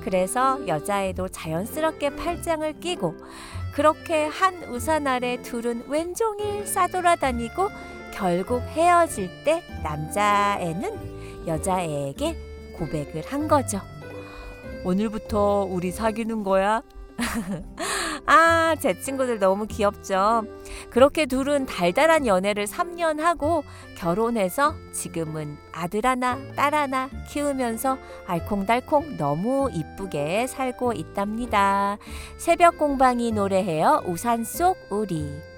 그래서 0.03 0.61
여자애도 0.66 1.29
자연스럽게 1.29 2.16
팔짱을 2.16 2.81
끼고 2.81 3.16
그렇게 3.75 4.27
한 4.27 4.62
우산 4.64 5.07
아래 5.07 5.40
둘은 5.40 5.85
왼종일 5.88 6.66
싸돌아다니고 6.66 7.68
결국 8.18 8.62
헤어질 8.62 9.44
때 9.44 9.62
남자애는 9.85 11.46
여자애에게 11.46 12.37
고백을 12.76 13.22
한 13.24 13.46
거죠. 13.46 13.81
오늘부터 14.85 15.68
우리 15.70 15.92
사귀는 15.92 16.42
거야? 16.42 16.83
아, 18.26 18.74
제 18.81 19.00
친구들 19.00 19.38
너무 19.38 19.66
귀엽죠. 19.68 20.42
그렇게 20.90 21.26
둘은 21.26 21.66
달달한 21.66 22.26
연애를 22.26 22.66
3년 22.66 23.20
하고 23.20 23.62
결혼해서 23.96 24.74
지금은 24.92 25.57
아들 25.72 26.04
하나, 26.04 26.38
딸 26.57 26.74
하나 26.74 27.09
키우면서 27.28 27.98
알콩달콩 28.26 29.16
너무 29.16 29.70
이쁘게 29.72 30.48
살고 30.48 30.92
있답니다. 30.94 31.98
새벽 32.37 32.78
공방이 32.78 33.31
노래해요. 33.31 34.02
우산 34.07 34.42
속 34.42 34.76
우리. 34.90 35.58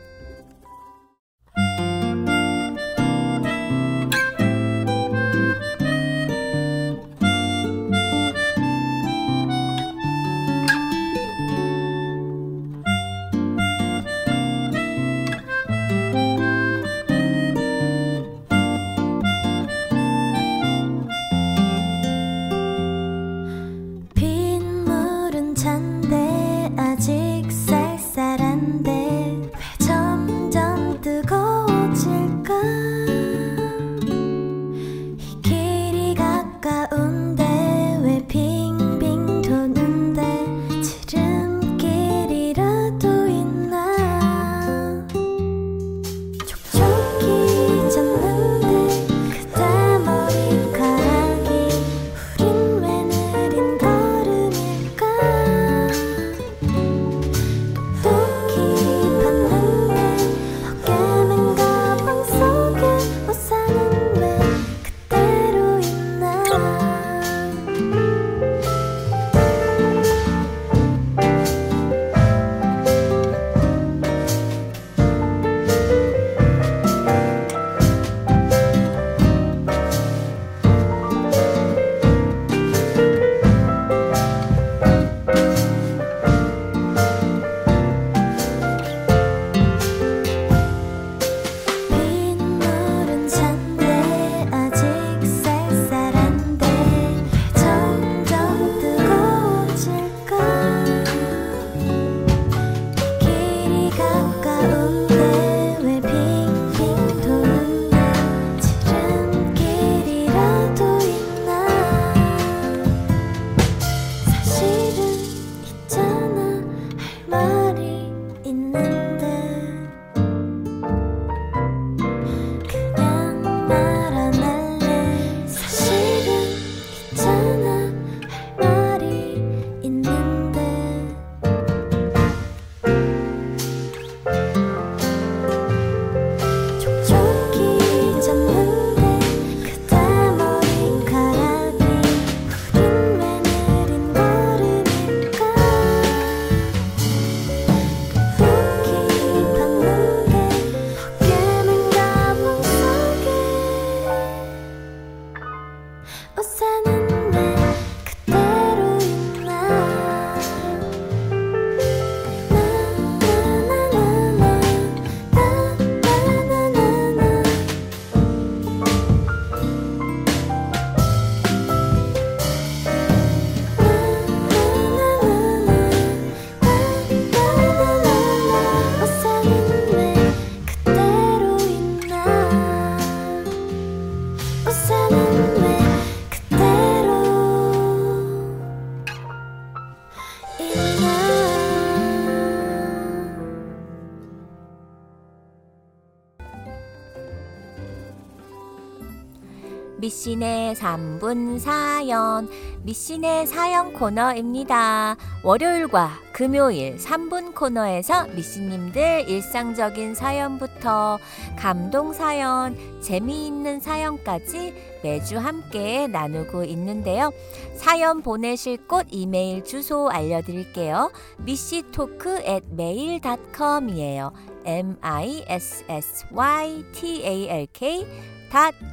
미신의 200.21 200.75
3분 200.75 201.59
사연, 201.59 202.51
미신의 202.83 203.47
사연 203.47 203.95
코너입니다. 203.95 205.17
월요일과 205.43 206.11
금요일 206.35 206.99
3분 206.99 207.55
코너에서 207.55 208.27
미신님들 208.27 209.31
일상적인 209.31 210.15
사연부터 210.15 211.19
감동 211.57 212.13
사연, 212.13 212.77
재미있는 213.01 213.81
사연까지 213.81 214.75
매주 215.03 215.39
함께 215.39 216.07
나누고 216.07 216.65
있는데요. 216.65 217.33
사연 217.75 218.21
보내실 218.21 218.87
곳 218.87 219.07
이메일 219.09 219.65
주소 219.65 220.11
알려드릴게요. 220.11 221.13
미씨토크 221.39 222.41
at 222.41 222.67
mail.com이에요. 222.71 224.33
m 224.67 224.99
i 225.01 225.43
s 225.49 225.83
s 225.89 226.27
y 226.31 226.85
t 226.93 227.25
a 227.25 227.49
l 227.49 227.67
k 227.73 228.07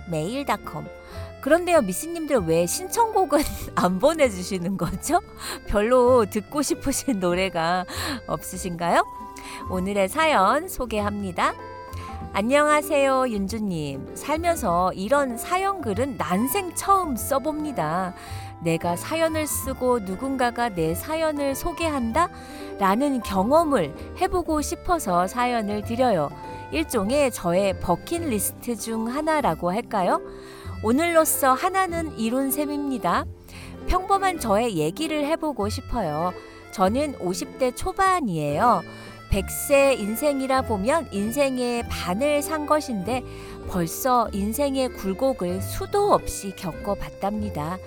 mail.com 0.09 0.96
그런데요, 1.47 1.81
미씨님들 1.81 2.39
왜 2.39 2.65
신청곡은 2.65 3.39
안 3.75 3.99
보내주시는 3.99 4.75
거죠? 4.75 5.21
별로 5.65 6.25
듣고 6.25 6.61
싶으신 6.61 7.21
노래가 7.21 7.85
없으신가요? 8.27 9.05
오늘의 9.69 10.09
사연 10.09 10.67
소개합니다. 10.67 11.53
안녕하세요, 12.33 13.29
윤주님. 13.29 14.13
살면서 14.13 14.91
이런 14.91 15.37
사연 15.37 15.79
글은 15.79 16.17
난생 16.17 16.75
처음 16.75 17.15
써봅니다. 17.15 18.13
내가 18.61 18.97
사연을 18.97 19.47
쓰고 19.47 19.99
누군가가 19.99 20.67
내 20.67 20.95
사연을 20.95 21.55
소개한다? 21.55 22.27
라는 22.77 23.21
경험을 23.21 23.95
해보고 24.19 24.61
싶어서 24.61 25.27
사연을 25.27 25.83
드려요. 25.83 26.29
일종의 26.71 27.31
저의 27.31 27.79
버킷리스트 27.79 28.75
중 28.75 29.07
하나라고 29.07 29.71
할까요? 29.71 30.19
오늘로써 30.83 31.53
하나는 31.53 32.17
이룬 32.19 32.51
셈입니다. 32.51 33.25
평범한 33.87 34.39
저의 34.39 34.77
얘기를 34.77 35.25
해보고 35.25 35.69
싶어요. 35.69 36.33
저는 36.71 37.13
50대 37.15 37.75
초반이에요. 37.75 38.83
100세 39.31 39.99
인생이라 39.99 40.61
보면 40.61 41.09
인생의 41.11 41.89
반을 41.89 42.41
산 42.41 42.65
것인데 42.65 43.23
벌써 43.67 44.29
인생의 44.31 44.89
굴곡을 44.93 45.61
수도 45.61 46.13
없이 46.13 46.53
겪어봤답니다. 46.55 47.77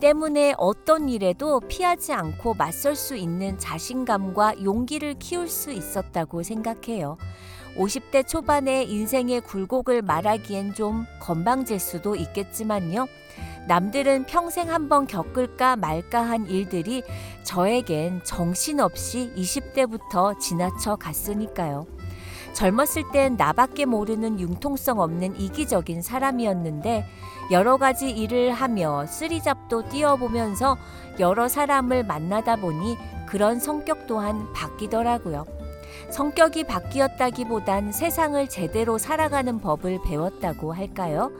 때문에 0.00 0.54
어떤 0.56 1.08
일에도 1.08 1.60
피하지 1.60 2.12
않고 2.12 2.54
맞설 2.54 2.94
수 2.96 3.16
있는 3.16 3.58
자신감과 3.58 4.62
용기를 4.62 5.16
키울 5.18 5.48
수 5.48 5.72
있었다고 5.72 6.42
생각해요. 6.44 7.18
50대 7.76 8.26
초반의 8.26 8.90
인생의 8.90 9.42
굴곡을 9.42 10.02
말하기엔 10.02 10.74
좀 10.74 11.06
건방질 11.20 11.78
수도 11.78 12.16
있겠지만요. 12.16 13.06
남들은 13.68 14.26
평생 14.26 14.70
한번 14.70 15.06
겪을까 15.06 15.76
말까 15.76 16.22
한 16.22 16.46
일들이 16.46 17.02
저에겐 17.42 18.22
정신없이 18.24 19.32
20대부터 19.36 20.38
지나쳐 20.38 20.96
갔으니까요. 20.96 21.86
젊었을 22.52 23.10
땐 23.12 23.36
나밖에 23.36 23.84
모르는 23.84 24.40
융통성 24.40 25.00
없는 25.00 25.38
이기적인 25.38 26.00
사람이었는데 26.00 27.04
여러 27.50 27.76
가지 27.76 28.08
일을 28.08 28.52
하며 28.52 29.04
쓰리잡도 29.04 29.90
뛰어보면서 29.90 30.78
여러 31.18 31.48
사람을 31.48 32.04
만나다 32.04 32.56
보니 32.56 32.96
그런 33.26 33.60
성격 33.60 34.06
또한 34.06 34.50
바뀌더라고요. 34.54 35.55
성격이 36.10 36.64
바뀌었다기보단 36.64 37.92
세상을 37.92 38.48
제대로 38.48 38.98
살아가는 38.98 39.60
법을 39.60 40.00
배웠다고 40.06 40.72
할까요? 40.72 41.30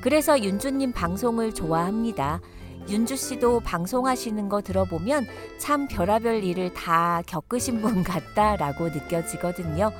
그래서 0.00 0.40
윤주님 0.40 0.92
방송을 0.92 1.54
좋아합니다. 1.54 2.40
윤주 2.88 3.16
씨도 3.16 3.60
방송하시는 3.60 4.48
거 4.48 4.60
들어보면 4.60 5.26
참 5.58 5.86
별하별 5.86 6.42
일을 6.42 6.74
다 6.74 7.22
겪으신 7.26 7.80
분 7.80 8.02
같다라고 8.02 8.88
느껴지거든요. 8.88 9.92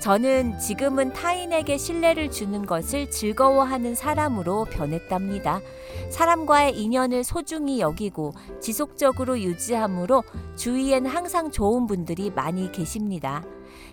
저는 0.00 0.58
지금은 0.58 1.12
타인에게 1.12 1.76
신뢰를 1.76 2.30
주는 2.30 2.64
것을 2.64 3.10
즐거워하는 3.10 3.94
사람으로 3.94 4.64
변했답니다. 4.64 5.60
사람과의 6.08 6.80
인연을 6.80 7.22
소중히 7.22 7.80
여기고 7.80 8.32
지속적으로 8.60 9.38
유지함으로 9.38 10.24
주위엔 10.56 11.04
항상 11.04 11.50
좋은 11.50 11.86
분들이 11.86 12.30
많이 12.30 12.72
계십니다. 12.72 13.44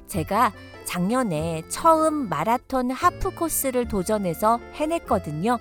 제가 0.07 0.53
작년에 0.85 1.63
처음 1.67 2.29
마라톤 2.29 2.89
하프 2.89 3.31
코스를 3.35 3.89
도전해서 3.89 4.59
해냈거든요. 4.75 5.59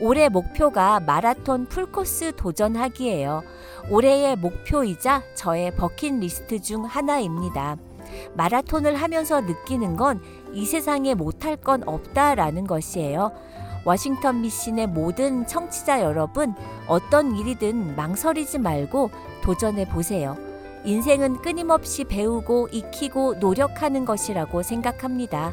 올해 0.00 0.28
목표가 0.28 1.00
마라톤 1.00 1.64
풀코스 1.64 2.36
도전하기예요. 2.36 3.42
올해의 3.90 4.36
목표이자 4.36 5.22
저의 5.34 5.74
버킷리스트 5.74 6.60
중 6.60 6.84
하나입니다. 6.84 7.78
마라톤을 8.34 8.94
하면서 8.96 9.40
느끼는 9.40 9.96
건 9.96 10.20
이 10.52 10.64
세상에 10.64 11.14
못할 11.14 11.56
건 11.56 11.82
없다라는 11.86 12.66
것이에요. 12.66 13.32
워싱턴 13.84 14.40
미신의 14.42 14.88
모든 14.88 15.46
청취자 15.46 16.02
여러분, 16.02 16.54
어떤 16.86 17.36
일이든 17.36 17.96
망설이지 17.96 18.58
말고 18.58 19.10
도전해 19.42 19.88
보세요. 19.88 20.36
인생은 20.84 21.42
끊임없이 21.42 22.04
배우고 22.04 22.68
익히고 22.72 23.34
노력하는 23.34 24.04
것이라고 24.04 24.62
생각합니다. 24.62 25.52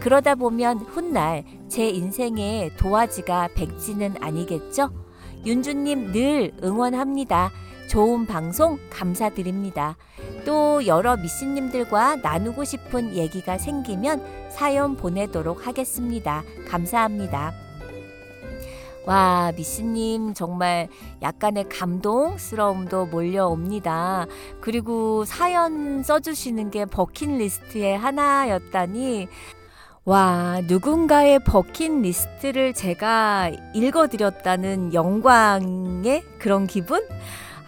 그러다 0.00 0.34
보면 0.34 0.78
훗날 0.78 1.44
제 1.68 1.88
인생의 1.88 2.76
도화지가 2.76 3.50
백지는 3.54 4.16
아니겠죠? 4.20 4.90
윤주님 5.44 6.12
늘 6.12 6.52
응원합니다. 6.62 7.50
좋은 7.92 8.24
방송 8.24 8.78
감사드립니다. 8.88 9.98
또 10.46 10.86
여러 10.86 11.14
미씨님들과 11.14 12.16
나누고 12.16 12.64
싶은 12.64 13.14
얘기가 13.14 13.58
생기면 13.58 14.48
사연 14.48 14.96
보내도록 14.96 15.66
하겠습니다. 15.66 16.42
감사합니다. 16.70 17.52
와, 19.04 19.52
미씨님 19.54 20.32
정말 20.32 20.88
약간의 21.20 21.68
감동스러움도 21.68 23.08
몰려옵니다. 23.08 24.24
그리고 24.62 25.26
사연 25.26 26.02
써주시는 26.02 26.70
게 26.70 26.86
버킷리스트의 26.86 27.98
하나였다니. 27.98 29.28
와, 30.06 30.62
누군가의 30.66 31.44
버킷리스트를 31.44 32.72
제가 32.72 33.50
읽어드렸다는 33.74 34.94
영광의 34.94 36.22
그런 36.38 36.66
기분? 36.66 37.06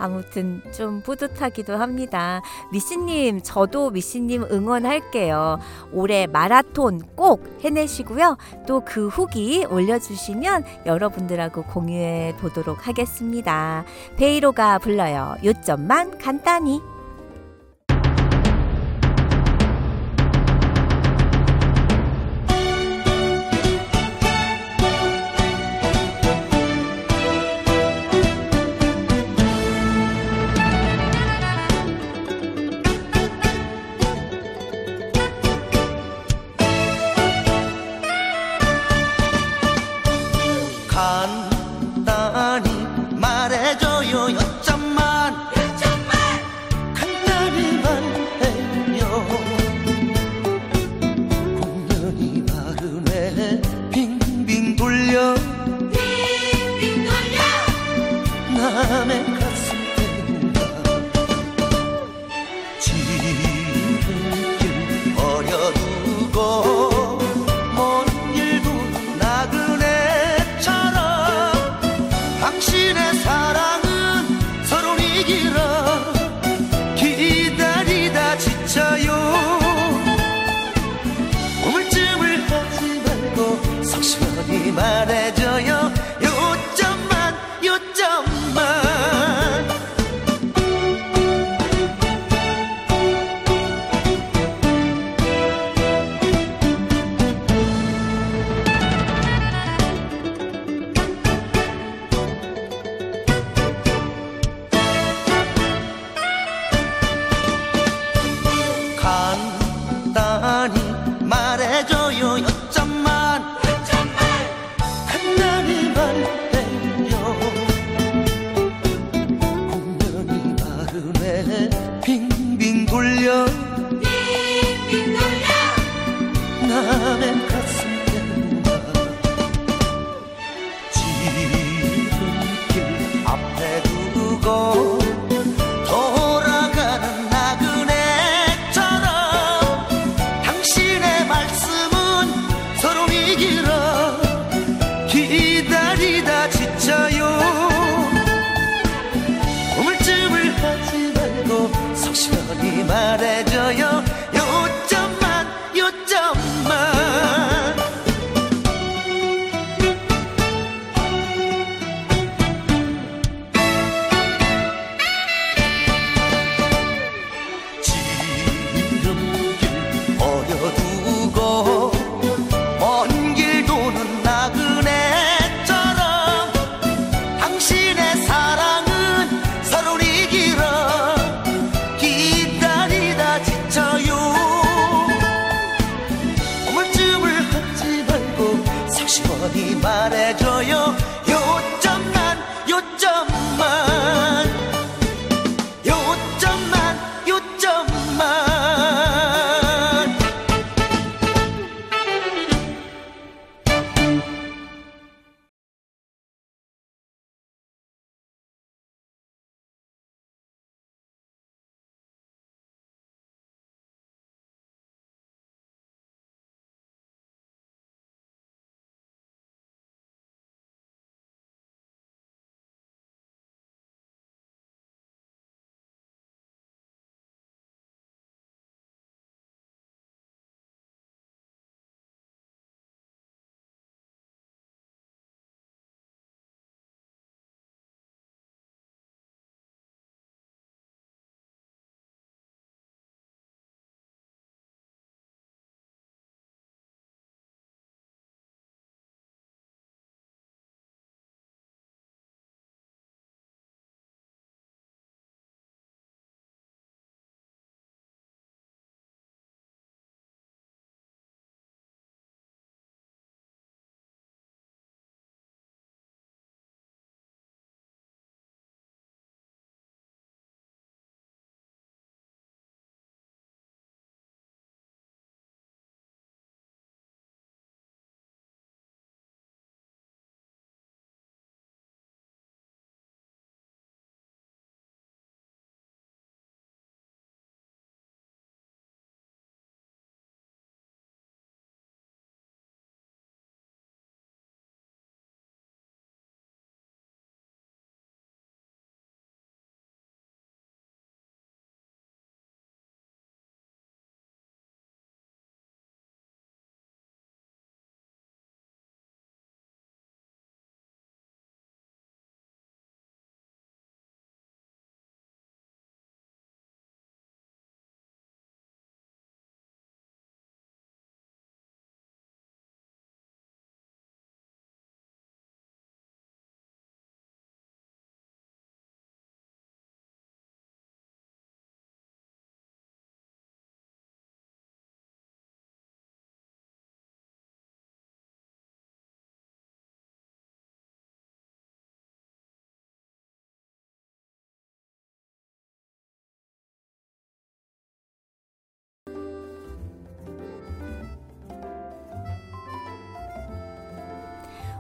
아무튼 0.05 0.63
좀 0.73 1.01
뿌듯하기도 1.03 1.77
합니다. 1.77 2.41
미씨님, 2.73 3.41
저도 3.43 3.91
미씨님 3.91 4.45
응원할게요. 4.51 5.59
올해 5.93 6.27
마라톤 6.27 7.01
꼭 7.17 7.43
해내시고요. 7.65 8.37
또 8.67 8.85
그 8.85 9.09
후기 9.09 9.65
올려주시면 9.65 10.65
여러분들하고 10.87 11.63
공유해 11.65 12.35
보도록 12.39 12.87
하겠습니다. 12.87 13.85
베이로가 14.17 14.79
불러요. 14.79 15.37
요점만 15.43 16.19
간단히. 16.19 16.81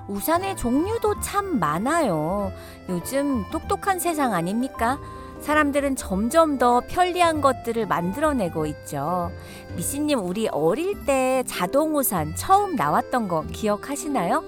우산의 0.09 0.57
종류도 0.57 1.21
참 1.21 1.59
많아요. 1.59 2.53
요즘 2.89 3.45
똑똑한 3.51 3.99
세상 3.99 4.33
아닙니까? 4.35 4.99
사람들은 5.41 5.97
점점 5.97 6.59
더 6.59 6.83
편리한 6.89 7.41
것들을 7.41 7.87
만들어내고 7.87 8.67
있죠. 8.67 9.31
미씨님, 9.77 10.19
우리 10.21 10.49
어릴 10.49 11.05
때 11.05 11.43
자동 11.47 11.97
우산 11.97 12.35
처음 12.35 12.77
나왔던 12.77 13.29
거 13.29 13.43
기억하시나요? 13.53 14.43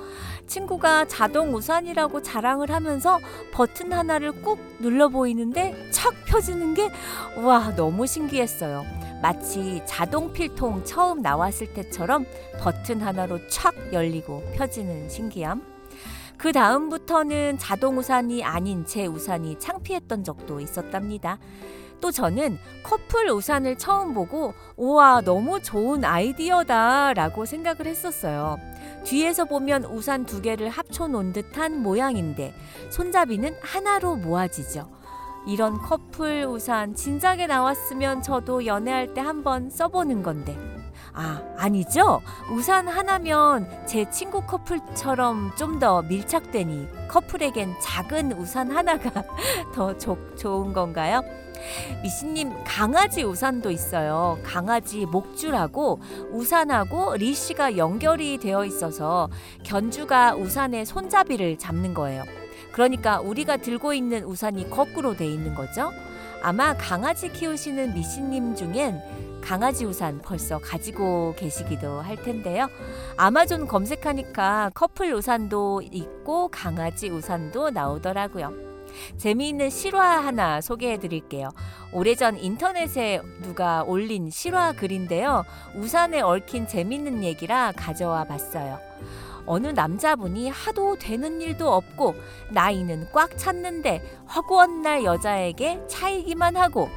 친구가 0.47 1.07
자동 1.07 1.55
우산이라고 1.55 2.23
자랑을 2.23 2.71
하면서 2.71 3.19
버튼 3.53 3.93
하나를 3.93 4.43
꾹 4.43 4.59
눌러 4.79 5.09
보이는데 5.09 5.91
척 5.91 6.15
펴지는 6.25 6.73
게, 6.75 6.89
와, 7.37 7.75
너무 7.75 8.07
신기했어요. 8.07 8.87
마치 9.27 9.83
자동 9.85 10.33
필통 10.33 10.85
처음 10.85 11.21
나왔을 11.21 11.75
때처럼 11.75 12.27
버튼 12.61 13.01
하나로 13.01 13.41
촥 13.49 13.93
열리고 13.93 14.41
펴지는 14.55 15.09
신기함. 15.09 15.67
그 16.39 16.53
다음부터는 16.53 17.59
자동 17.59 17.99
우산이 17.99 18.45
아닌 18.45 18.87
제 18.87 19.07
우산이 19.07 19.59
창피했던 19.59 20.23
적도 20.23 20.61
있었답니다. 20.61 21.41
또 22.01 22.13
저는 22.13 22.57
커플 22.85 23.29
우산을 23.29 23.79
처음 23.79 24.15
보고 24.15 24.55
우와 24.77 25.23
너무 25.23 25.61
좋은 25.61 26.05
아이디어다 26.05 27.15
라고 27.15 27.45
생각을 27.47 27.87
했었어요. 27.87 28.59
뒤에서 29.03 29.45
보면 29.45 29.87
우산 29.87 30.25
두 30.25 30.41
개를 30.41 30.69
합쳐 30.69 31.09
놓은 31.09 31.33
듯한 31.33 31.83
모양인데 31.83 32.55
손잡이는 32.91 33.57
하나로 33.61 34.15
모아지죠. 34.15 34.96
이런 35.47 35.79
커플 35.81 36.45
우산 36.45 36.95
진작에 36.95 37.47
나왔으면 37.47 38.23
저도 38.23 38.67
연애할 38.67 39.15
때 39.15 39.21
한번 39.21 39.71
써보는 39.71 40.23
건데. 40.23 40.57
아, 41.13 41.41
아니죠? 41.57 42.21
우산 42.51 42.89
하나면 42.89 43.87
제 43.87 44.09
친구 44.11 44.43
커플처럼 44.43 45.53
좀 45.57 45.77
더 45.79 46.03
밀착되니 46.03 46.89
커플에겐 47.09 47.75
작은 47.81 48.33
우산 48.33 48.71
하나가 48.71 49.23
더 49.75 49.97
좋, 49.97 50.17
좋은 50.37 50.73
건가요? 50.73 51.23
미씨님 52.03 52.53
강아지 52.65 53.23
우산도 53.25 53.71
있어요. 53.71 54.39
강아지 54.43 55.07
목줄하고 55.07 56.01
우산하고 56.33 57.17
리씨가 57.17 57.77
연결이 57.79 58.39
되어 58.39 58.65
있어서 58.65 59.29
견주가 59.65 60.35
우산의 60.35 60.85
손잡이를 60.87 61.57
잡는 61.59 61.95
거예요. 61.95 62.25
그러니까 62.77 63.21
우리가 63.21 63.57
들고 63.57 63.95
있는 63.95 64.25
우산이 64.25 64.69
거꾸로 64.69 65.17
돼 65.17 65.27
있는 65.27 65.55
거죠. 65.55 65.95
아마 66.43 66.77
강아지 66.77 67.33
키우시는 67.33 67.95
미씨님 67.95 68.55
중엔 68.55 69.41
강아지 69.41 69.87
우산 69.87 70.21
벌써 70.21 70.59
가지고 70.59 71.35
계시기도 71.39 72.03
할 72.03 72.23
텐데요. 72.23 72.69
아마존 73.17 73.67
검색하니까 73.67 74.73
커플 74.75 75.15
우산도 75.15 75.85
있고 75.91 76.49
강아지 76.49 77.09
우산도 77.09 77.71
나오더라고요. 77.71 78.53
재미있는 79.17 79.71
실화 79.71 80.19
하나 80.19 80.61
소개해 80.61 80.99
드릴게요. 80.99 81.49
오래전 81.93 82.39
인터넷에 82.39 83.23
누가 83.41 83.85
올린 83.85 84.29
실화 84.29 84.73
글인데요. 84.73 85.47
우산에 85.77 86.21
얽힌 86.21 86.69
재밌는 86.69 87.25
얘기라 87.25 87.73
가져와 87.75 88.25
봤어요. 88.25 88.79
어느 89.47 89.69
남자분이 89.69 90.51
하도 90.51 90.97
되는 90.99 91.41
일도 91.41 91.73
없고 91.73 92.15
나이는 92.51 93.09
꽉 93.13 93.37
찼는데 93.39 94.03
허구한 94.35 94.83
날 94.83 95.05
여자에게 95.05 95.87
차이기만 95.87 96.57
하고 96.57 96.89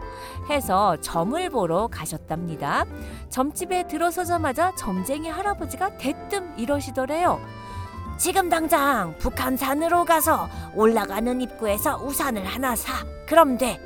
해서 0.50 0.98
점을 1.02 1.50
보러 1.50 1.88
가셨답니다. 1.88 2.86
점집에 3.30 3.88
들어서자마자 3.88 4.74
점쟁이 4.76 5.30
할아버지가 5.30 5.98
대뜸 5.98 6.58
이러시더래요. 6.58 7.40
지금 8.18 8.50
당장 8.50 9.16
북한산으로 9.20 10.04
가서 10.04 10.50
올라가는 10.76 11.40
입구에서 11.40 12.04
우산을 12.04 12.44
하나 12.46 12.76
사. 12.76 13.06
그럼 13.28 13.58
돼. 13.58 13.80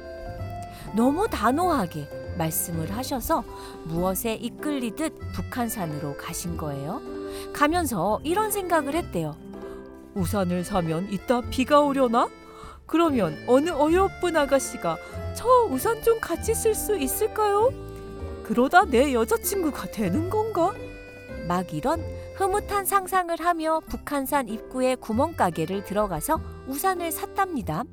너무 0.95 1.27
단호하게 1.27 2.09
말씀을 2.37 2.95
하셔서 2.95 3.43
무엇에 3.85 4.33
이끌리듯 4.33 5.19
북한산으로 5.33 6.17
가신 6.17 6.57
거예요. 6.57 7.12
가면서 7.53 8.19
이런 8.23 8.51
생각을 8.51 8.95
했대요. 8.95 9.35
우산을 10.15 10.63
사면 10.63 11.07
이따 11.11 11.41
비가 11.41 11.79
오려나? 11.79 12.29
그러면 12.85 13.35
어느 13.47 13.69
어여쁜 13.71 14.35
아가씨가 14.37 14.97
저 15.35 15.47
우산 15.69 16.03
좀 16.03 16.19
같이 16.19 16.53
쓸 16.53 16.75
수 16.75 16.97
있을까요? 16.97 17.71
그러다 18.43 18.85
내 18.85 19.13
여자친구가 19.13 19.87
되는 19.91 20.29
건가? 20.29 20.73
막 21.47 21.73
이런 21.73 22.03
흐뭇한 22.35 22.85
상상을 22.85 23.35
하며 23.39 23.79
북한산 23.87 24.49
입구에 24.49 24.95
구멍가게를 24.95 25.83
들어가서 25.83 26.39
우산을 26.67 27.11
샀답니다. 27.11 27.83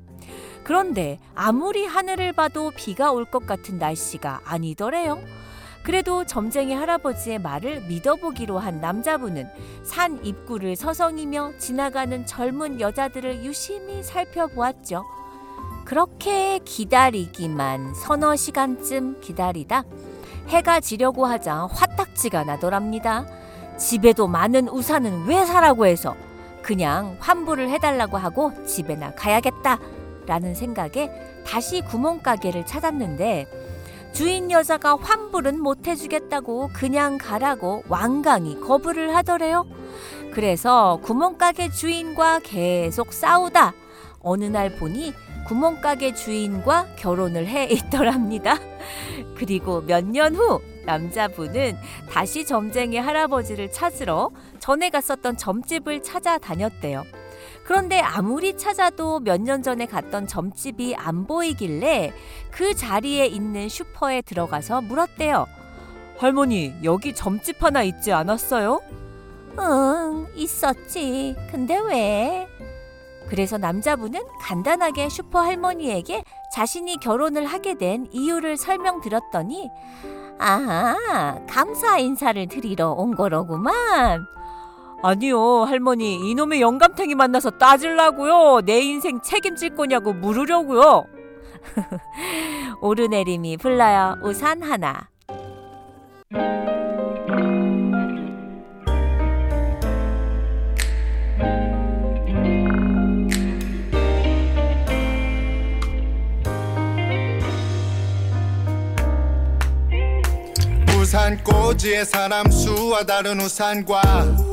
그런데 0.63 1.19
아무리 1.35 1.85
하늘을 1.85 2.33
봐도 2.33 2.71
비가 2.75 3.11
올 3.11 3.25
것 3.25 3.45
같은 3.47 3.77
날씨가 3.79 4.41
아니더래요. 4.45 5.19
그래도 5.83 6.25
점쟁이 6.25 6.73
할아버지의 6.73 7.39
말을 7.39 7.81
믿어보기로 7.81 8.59
한 8.59 8.79
남자분은 8.79 9.49
산 9.83 10.23
입구를 10.23 10.75
서성이며 10.75 11.53
지나가는 11.57 12.25
젊은 12.25 12.79
여자들을 12.79 13.43
유심히 13.43 14.03
살펴보았죠. 14.03 15.03
그렇게 15.85 16.59
기다리기만 16.59 17.95
서너 17.95 18.35
시간쯤 18.35 19.21
기다리다 19.21 19.83
해가 20.47 20.79
지려고 20.79 21.25
하자 21.25 21.67
화딱지가 21.71 22.43
나더랍니다. 22.43 23.25
집에도 23.77 24.27
많은 24.27 24.69
우산은 24.69 25.25
왜 25.25 25.43
사라고 25.45 25.87
해서 25.87 26.15
그냥 26.61 27.17
환불을 27.19 27.69
해달라고 27.69 28.17
하고 28.17 28.53
집에나 28.65 29.15
가야겠다 29.15 29.79
라는 30.27 30.53
생각에 30.53 31.09
다시 31.45 31.81
구멍가게를 31.81 32.67
찾았는데 32.67 33.70
주인 34.13 34.51
여자가 34.51 34.97
환불은 34.97 35.61
못 35.61 35.87
해주겠다고 35.87 36.69
그냥 36.73 37.17
가라고 37.17 37.83
완강히 37.87 38.59
거부를 38.59 39.15
하더래요. 39.15 39.65
그래서 40.33 40.99
구멍가게 41.03 41.69
주인과 41.69 42.39
계속 42.39 43.13
싸우다 43.13 43.73
어느 44.21 44.45
날 44.45 44.75
보니 44.75 45.13
구멍가게 45.47 46.13
주인과 46.13 46.87
결혼을 46.97 47.47
해 47.47 47.65
있더랍니다. 47.65 48.57
그리고 49.37 49.81
몇 49.81 50.03
년 50.05 50.35
후 50.35 50.61
남자분은 50.85 51.77
다시 52.09 52.45
점쟁이 52.45 52.97
할아버지를 52.97 53.71
찾으러 53.71 54.31
전에 54.59 54.89
갔었던 54.89 55.37
점집을 55.37 56.01
찾아다녔대요. 56.03 57.03
그런데 57.63 57.99
아무리 57.99 58.57
찾아도 58.57 59.19
몇 59.19 59.41
년 59.41 59.63
전에 59.63 59.85
갔던 59.85 60.27
점집이 60.27 60.95
안 60.95 61.25
보이길래 61.25 62.13
그 62.51 62.75
자리에 62.75 63.25
있는 63.25 63.69
슈퍼에 63.69 64.21
들어가서 64.21 64.81
물었대요. 64.81 65.47
할머니, 66.19 66.73
여기 66.83 67.15
점집 67.15 67.63
하나 67.63 67.81
있지 67.83 68.11
않았어요? 68.11 68.81
응, 69.59 70.27
있었지. 70.35 71.35
근데 71.51 71.79
왜? 71.79 72.47
그래서 73.29 73.57
남자분은 73.57 74.19
간단하게 74.41 75.09
슈퍼 75.09 75.39
할머니에게 75.39 76.23
자신이 76.53 76.97
결혼을 76.99 77.45
하게 77.45 77.75
된 77.75 78.07
이유를 78.11 78.57
설명드렸더니 78.57 79.69
아, 80.37 81.39
감사 81.49 81.97
인사를 81.97 82.47
드리러 82.47 82.91
온 82.91 83.15
거로구만. 83.15 84.25
아니요, 85.03 85.63
할머니. 85.63 86.29
이놈의 86.29 86.61
영감탱이 86.61 87.15
만나서 87.15 87.51
따질라고요. 87.51 88.61
내 88.65 88.79
인생 88.81 89.19
책임질 89.21 89.75
거냐고 89.75 90.13
물으려고요. 90.13 91.05
오르내림이 92.81 93.57
불러요. 93.57 94.17
우산 94.23 94.61
하나. 94.61 95.09
우산 110.99 111.43
꼬지에 111.43 112.05
사람 112.05 112.49
수와 112.51 113.03
다른 113.03 113.41
우산과 113.41 114.50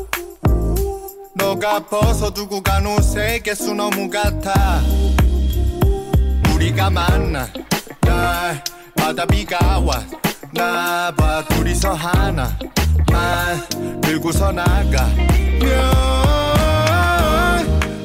너가 1.38 1.80
벗어두고 1.80 2.60
간 2.62 2.84
옷의 2.86 3.42
개수 3.42 3.74
너무 3.74 4.08
같아. 4.10 4.82
우리가 6.54 6.90
만나 6.90 7.48
날마다 8.02 9.24
비가 9.26 9.78
와. 9.78 10.02
나봐 10.52 11.44
둘이서 11.48 11.92
하나. 11.94 12.56
만 13.10 14.00
들고서 14.00 14.52
나가면 14.52 15.08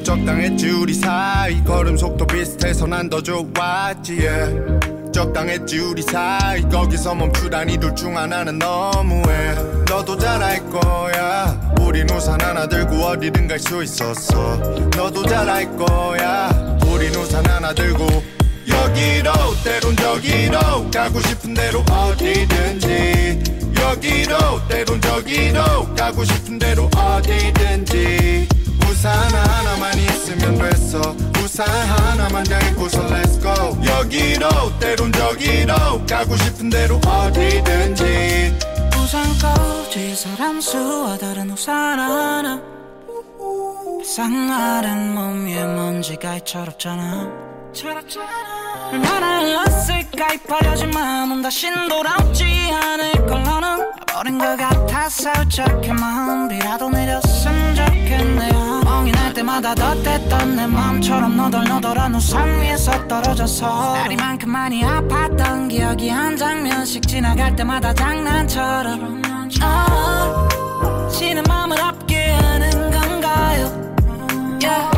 적당했지 0.03 0.69
우리 0.69 0.93
사이. 0.93 1.63
걸음 1.63 1.97
속도 1.97 2.25
비슷해서 2.27 2.85
난 2.87 3.09
더 3.09 3.21
좋았지 3.21 4.19
yeah. 4.25 5.02
적당했지 5.13 5.79
우리 5.79 6.01
사이. 6.01 6.61
거기서 6.63 7.15
멈추다니 7.15 7.77
둘 7.77 7.93
중 7.95 8.17
하나는 8.17 8.57
너무해. 8.59 9.53
너도 9.87 10.17
잘알 10.17 10.69
거야. 10.69 11.61
우린 11.79 12.09
우산 12.09 12.41
하나 12.41 12.67
들고 12.67 12.95
어디든 12.95 13.47
갈 13.47 13.59
수 13.59 13.81
있었어. 13.83 14.57
너도 14.97 15.23
잘알 15.25 15.77
거야. 15.77 16.49
우린 16.87 17.13
우산 17.15 17.45
하나 17.45 17.73
들고 17.73 18.05
여기로 18.67 19.31
때론 19.63 19.95
저기로 19.95 20.59
가고 20.91 21.19
싶은 21.21 21.53
대로 21.53 21.79
어디든지. 21.91 23.43
여기로 23.79 24.67
때론 24.67 24.99
저기로 25.01 25.93
가고 25.95 26.23
싶은 26.23 26.57
대로 26.57 26.89
어디든지 26.95 28.47
우산 28.93 29.11
하나만 29.11 29.97
있으면 29.97 30.55
됐어. 30.55 30.99
우산 31.43 31.67
하나만 31.67 32.43
잡고서 32.43 32.99
let's 33.07 33.41
go. 33.41 33.75
여기로 33.83 34.47
때론 34.79 35.11
저기로 35.11 36.05
가고 36.07 36.37
싶은 36.37 36.69
대로 36.69 36.97
어디든지. 36.97 38.55
우산 38.95 39.23
꼬지 39.39 40.15
사람 40.15 40.61
수와 40.61 41.17
다른 41.17 41.49
우산 41.49 41.99
하나. 41.99 42.61
비싼 43.99 44.47
날은 44.47 45.15
몸 45.15 45.47
위에 45.47 45.65
먼지가 45.65 46.35
이처롭잖아. 46.37 47.31
얼마나 48.91 49.39
흘렀을까? 49.39 50.33
이 50.33 50.37
버려진 50.37 50.91
마음은 50.91 51.41
다신 51.41 51.89
돌아오지 51.89 52.45
않을 52.71 53.25
걸 53.25 53.41
너는 53.41 53.82
버린 54.13 54.37
것 54.37 54.55
같아서 54.55 55.31
어떻게 55.31 55.91
마음이라도 55.91 56.89
내렸으면 56.89 57.75
좋겠네요. 57.75 58.81
멍이 58.85 59.11
날 59.11 59.33
때마다 59.33 59.73
덧댔던 59.73 60.55
내 60.55 60.67
마음처럼 60.67 61.35
너덜너덜한 61.35 62.13
우산 62.13 62.61
위에서 62.61 63.07
떨어져서 63.07 63.93
날이만큼 63.93 64.51
많이 64.51 64.83
아팠던 64.83 65.69
기억이 65.69 66.09
한 66.09 66.37
장면씩 66.37 67.07
지나갈 67.07 67.55
때마다 67.55 67.91
장난처럼. 67.93 69.23
아, 69.61 70.47
지는 71.11 71.41
마음을 71.47 71.81
아프게 71.81 72.33
하는 72.33 72.91
건가요? 72.91 73.83
Yeah. 74.61 74.92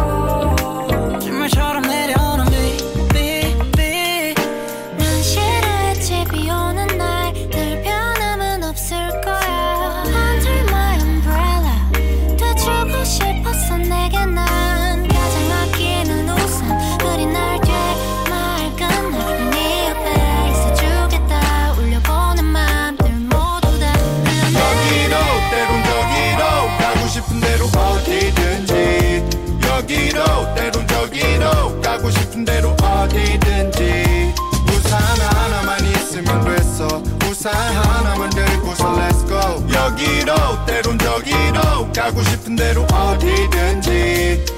싶은 32.36 32.44
대로 32.44 32.72
어디든지. 32.82 34.34
우산 34.68 35.02
하나만 35.02 35.80
있으면 35.86 36.44
됐어. 36.44 37.02
우산 37.30 37.54
하나만 37.54 38.30
들고서 38.30 38.94
let's 38.96 39.26
go. 39.26 39.64
여기로 39.74 40.66
때론 40.66 41.00
저기로 41.00 41.92
가고 41.96 42.22
싶은 42.24 42.58
대로 42.58 42.84
어디든지 42.92 44.55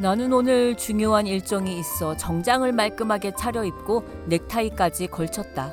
나는 0.00 0.32
오늘 0.32 0.76
중요한 0.76 1.26
일정이 1.26 1.76
있어 1.76 2.16
정장을 2.16 2.70
말끔하게 2.70 3.32
차려입고 3.36 4.04
넥타이까지 4.26 5.08
걸쳤다. 5.08 5.72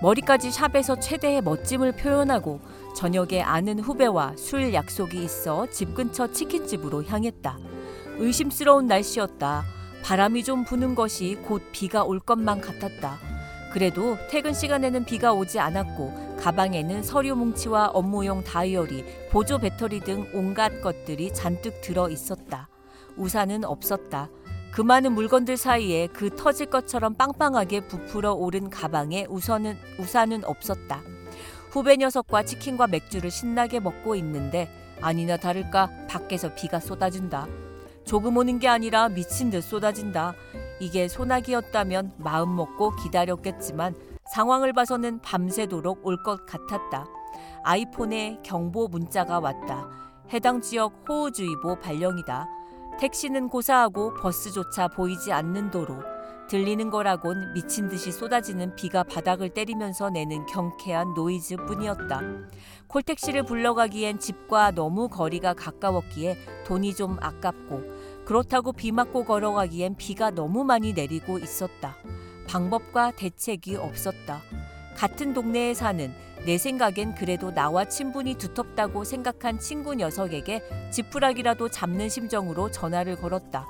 머리까지 0.00 0.50
샵에서 0.50 0.98
최대의 0.98 1.42
멋짐을 1.42 1.92
표현하고 1.92 2.60
저녁에 2.96 3.42
아는 3.42 3.78
후배와 3.78 4.32
술 4.38 4.72
약속이 4.72 5.22
있어 5.22 5.66
집 5.70 5.94
근처 5.94 6.32
치킨집으로 6.32 7.04
향했다. 7.04 7.58
의심스러운 8.16 8.86
날씨였다. 8.86 9.64
바람이 10.02 10.42
좀 10.42 10.64
부는 10.64 10.94
것이 10.94 11.36
곧 11.46 11.60
비가 11.70 12.02
올 12.02 12.18
것만 12.18 12.62
같았다. 12.62 13.18
그래도 13.74 14.16
퇴근 14.30 14.54
시간에는 14.54 15.04
비가 15.04 15.34
오지 15.34 15.60
않았고 15.60 16.38
가방에는 16.40 17.02
서류 17.02 17.36
뭉치와 17.36 17.88
업무용 17.88 18.42
다이어리, 18.42 19.04
보조 19.30 19.58
배터리 19.58 20.00
등 20.00 20.26
온갖 20.32 20.80
것들이 20.80 21.34
잔뜩 21.34 21.82
들어 21.82 22.08
있었다. 22.08 22.55
우산은 23.16 23.64
없었다. 23.64 24.28
그 24.72 24.82
많은 24.82 25.12
물건들 25.12 25.56
사이에 25.56 26.06
그 26.08 26.34
터질 26.36 26.66
것처럼 26.66 27.14
빵빵하게 27.14 27.86
부풀어 27.88 28.34
오른 28.34 28.68
가방에 28.68 29.26
우선은, 29.28 29.76
우산은 29.98 30.44
없었다. 30.44 31.00
후배 31.70 31.96
녀석과 31.96 32.44
치킨과 32.44 32.86
맥주를 32.86 33.30
신나게 33.30 33.80
먹고 33.80 34.14
있는데 34.16 34.68
아니나 35.00 35.36
다를까 35.36 35.90
밖에서 36.08 36.54
비가 36.54 36.80
쏟아진다. 36.80 37.46
조금 38.04 38.36
오는 38.36 38.58
게 38.58 38.68
아니라 38.68 39.08
미친 39.08 39.50
듯 39.50 39.62
쏟아진다. 39.62 40.34
이게 40.78 41.08
소나기였다면 41.08 42.12
마음 42.18 42.54
먹고 42.54 42.94
기다렸겠지만 42.96 43.94
상황을 44.34 44.72
봐서는 44.72 45.20
밤새도록 45.20 46.06
올 46.06 46.22
것 46.22 46.46
같았다. 46.46 47.06
아이폰에 47.64 48.40
경보 48.42 48.88
문자가 48.88 49.40
왔다. 49.40 49.88
해당 50.32 50.60
지역 50.60 51.04
호우주의보 51.08 51.80
발령이다. 51.80 52.46
택시는 52.98 53.50
고사하고 53.50 54.14
버스조차 54.14 54.88
보이지 54.88 55.30
않는 55.30 55.70
도로. 55.70 56.02
들리는 56.48 56.90
거라곤 56.90 57.52
미친 57.54 57.88
듯이 57.88 58.10
쏟아지는 58.10 58.74
비가 58.76 59.02
바닥을 59.02 59.50
때리면서 59.50 60.10
내는 60.10 60.46
경쾌한 60.46 61.12
노이즈 61.14 61.56
뿐이었다. 61.56 62.20
콜택시를 62.86 63.42
불러가기엔 63.42 64.18
집과 64.18 64.70
너무 64.70 65.08
거리가 65.08 65.54
가까웠기에 65.54 66.36
돈이 66.64 66.94
좀 66.94 67.18
아깝고 67.20 67.82
그렇다고 68.24 68.72
비 68.72 68.92
맞고 68.92 69.24
걸어가기엔 69.24 69.96
비가 69.96 70.30
너무 70.30 70.64
많이 70.64 70.92
내리고 70.92 71.38
있었다. 71.38 71.96
방법과 72.48 73.10
대책이 73.10 73.76
없었다. 73.76 74.40
같은 74.96 75.34
동네에 75.34 75.74
사는 75.74 76.12
내 76.44 76.58
생각엔 76.58 77.14
그래도 77.14 77.52
나와 77.52 77.84
친분이 77.84 78.34
두텁다고 78.36 79.04
생각한 79.04 79.58
친구 79.58 79.94
녀석에게 79.94 80.62
지푸라기라도 80.90 81.68
잡는 81.68 82.08
심정으로 82.08 82.70
전화를 82.70 83.16
걸었다. 83.16 83.66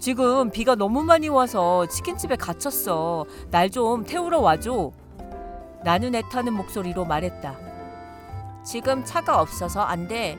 지금 0.00 0.50
비가 0.50 0.74
너무 0.74 1.02
많이 1.02 1.28
와서 1.28 1.86
치킨집에 1.86 2.36
갇혔어. 2.36 3.26
날 3.50 3.70
좀 3.70 4.04
태우러 4.04 4.40
와줘. 4.40 4.92
나는 5.84 6.14
애타는 6.14 6.52
목소리로 6.54 7.04
말했다. 7.04 7.56
지금 8.64 9.04
차가 9.04 9.40
없어서 9.40 9.80
안 9.80 10.08
돼. 10.08 10.38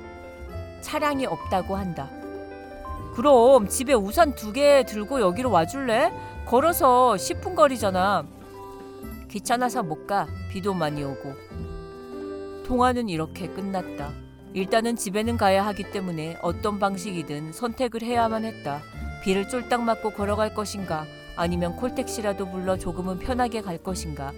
차량이 0.82 1.26
없다고 1.26 1.76
한다. 1.76 2.10
그럼 3.16 3.68
집에 3.68 3.93
우산 3.93 4.34
두 4.36 4.52
개 4.52 4.84
들고 4.86 5.22
여기로 5.22 5.52
와줄래? 5.52 6.12
걸어서 6.46 7.14
10분 7.14 7.56
거리잖아. 7.56 8.26
귀찮아서 9.30 9.84
못 9.84 10.08
가. 10.08 10.28
비도 10.52 10.74
많이 10.74 11.04
오고. 11.04 11.34
통화는 12.66 13.10
이렇게 13.10 13.48
끝났다. 13.48 14.12
일단은 14.54 14.96
집에는 14.96 15.38
가야 15.38 15.66
하기 15.68 15.92
때문에 15.92 16.38
어떤 16.42 16.80
방식이든 16.80 17.52
선택을 17.52 18.02
해야만 18.02 18.46
했다. 18.46 18.82
비를 19.24 19.50
쫄딱 19.50 19.82
맞고 19.84 20.12
걸어갈 20.12 20.54
것인가 20.54 21.06
아니면 21.36 21.76
콜택시라도 21.76 22.50
불러 22.50 22.78
조금은 22.78 23.20
편하게 23.20 23.62
갈 23.62 23.78
것인가 23.78 24.32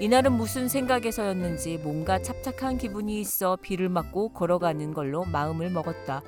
이날은 0.00 0.32
무슨 0.32 0.66
생각에서였는지 0.66 1.78
뭔가 1.78 2.22
찹찹한 2.22 2.78
기분이 2.78 3.20
있어 3.20 3.56
비를 3.60 3.90
맞고 3.90 4.30
걸어가는 4.30 4.94
걸로 4.94 5.26
마음을 5.26 5.68
먹었다. 5.68 6.22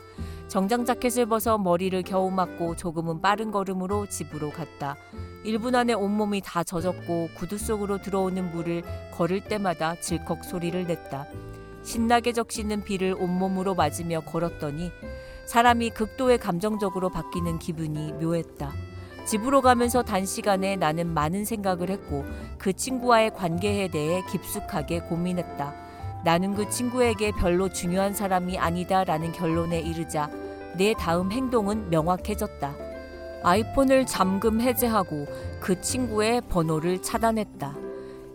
정장 0.48 0.84
자켓을 0.84 1.24
벗어 1.24 1.56
머리를 1.56 2.02
겨우 2.02 2.30
맞고 2.30 2.76
조금은 2.76 3.22
빠른 3.22 3.50
걸음으로 3.50 4.06
집으로 4.10 4.50
갔다. 4.50 4.96
1분 5.44 5.74
안에 5.74 5.92
온몸이 5.92 6.40
다 6.44 6.62
젖었고 6.62 7.30
구두 7.34 7.58
속으로 7.58 8.00
들어오는 8.00 8.52
물을 8.52 8.82
걸을 9.12 9.40
때마다 9.42 9.96
질컥 10.00 10.44
소리를 10.44 10.86
냈다. 10.86 11.26
신나게 11.82 12.32
적시는 12.32 12.84
비를 12.84 13.14
온몸으로 13.18 13.74
맞으며 13.74 14.20
걸었더니 14.20 14.92
사람이 15.46 15.90
극도의 15.90 16.38
감정적으로 16.38 17.10
바뀌는 17.10 17.58
기분이 17.58 18.12
묘했다. 18.12 18.72
집으로 19.26 19.62
가면서 19.62 20.02
단시간에 20.02 20.76
나는 20.76 21.12
많은 21.12 21.44
생각을 21.44 21.90
했고 21.90 22.24
그 22.58 22.72
친구와의 22.72 23.34
관계에 23.34 23.88
대해 23.88 24.22
깊숙하게 24.30 25.00
고민했다. 25.00 25.74
나는 26.24 26.54
그 26.54 26.68
친구에게 26.68 27.32
별로 27.32 27.68
중요한 27.68 28.14
사람이 28.14 28.58
아니다라는 28.58 29.32
결론에 29.32 29.80
이르자 29.80 30.30
내 30.76 30.94
다음 30.94 31.32
행동은 31.32 31.90
명확해졌다. 31.90 32.91
아이폰을 33.42 34.06
잠금 34.06 34.60
해제하고 34.60 35.26
그 35.60 35.80
친구의 35.80 36.42
번호를 36.48 37.02
차단했다. 37.02 37.76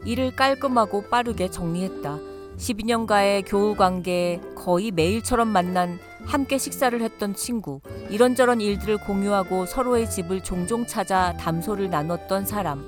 이를 0.05 0.35
깔끔하고 0.35 1.03
빠르게 1.09 1.49
정리했다. 1.49 2.19
12년가의 2.57 3.43
교우 3.45 3.75
관계에 3.75 4.39
거의 4.55 4.91
매일처럼 4.91 5.47
만난 5.47 5.99
함께 6.25 6.57
식사를 6.57 6.99
했던 7.01 7.35
친구, 7.35 7.79
이런저런 8.09 8.59
일들을 8.61 8.97
공유하고 8.97 9.65
서로의 9.65 10.09
집을 10.09 10.41
종종 10.41 10.85
찾아 10.85 11.33
담소를 11.33 11.89
나눴던 11.89 12.45
사람, 12.45 12.83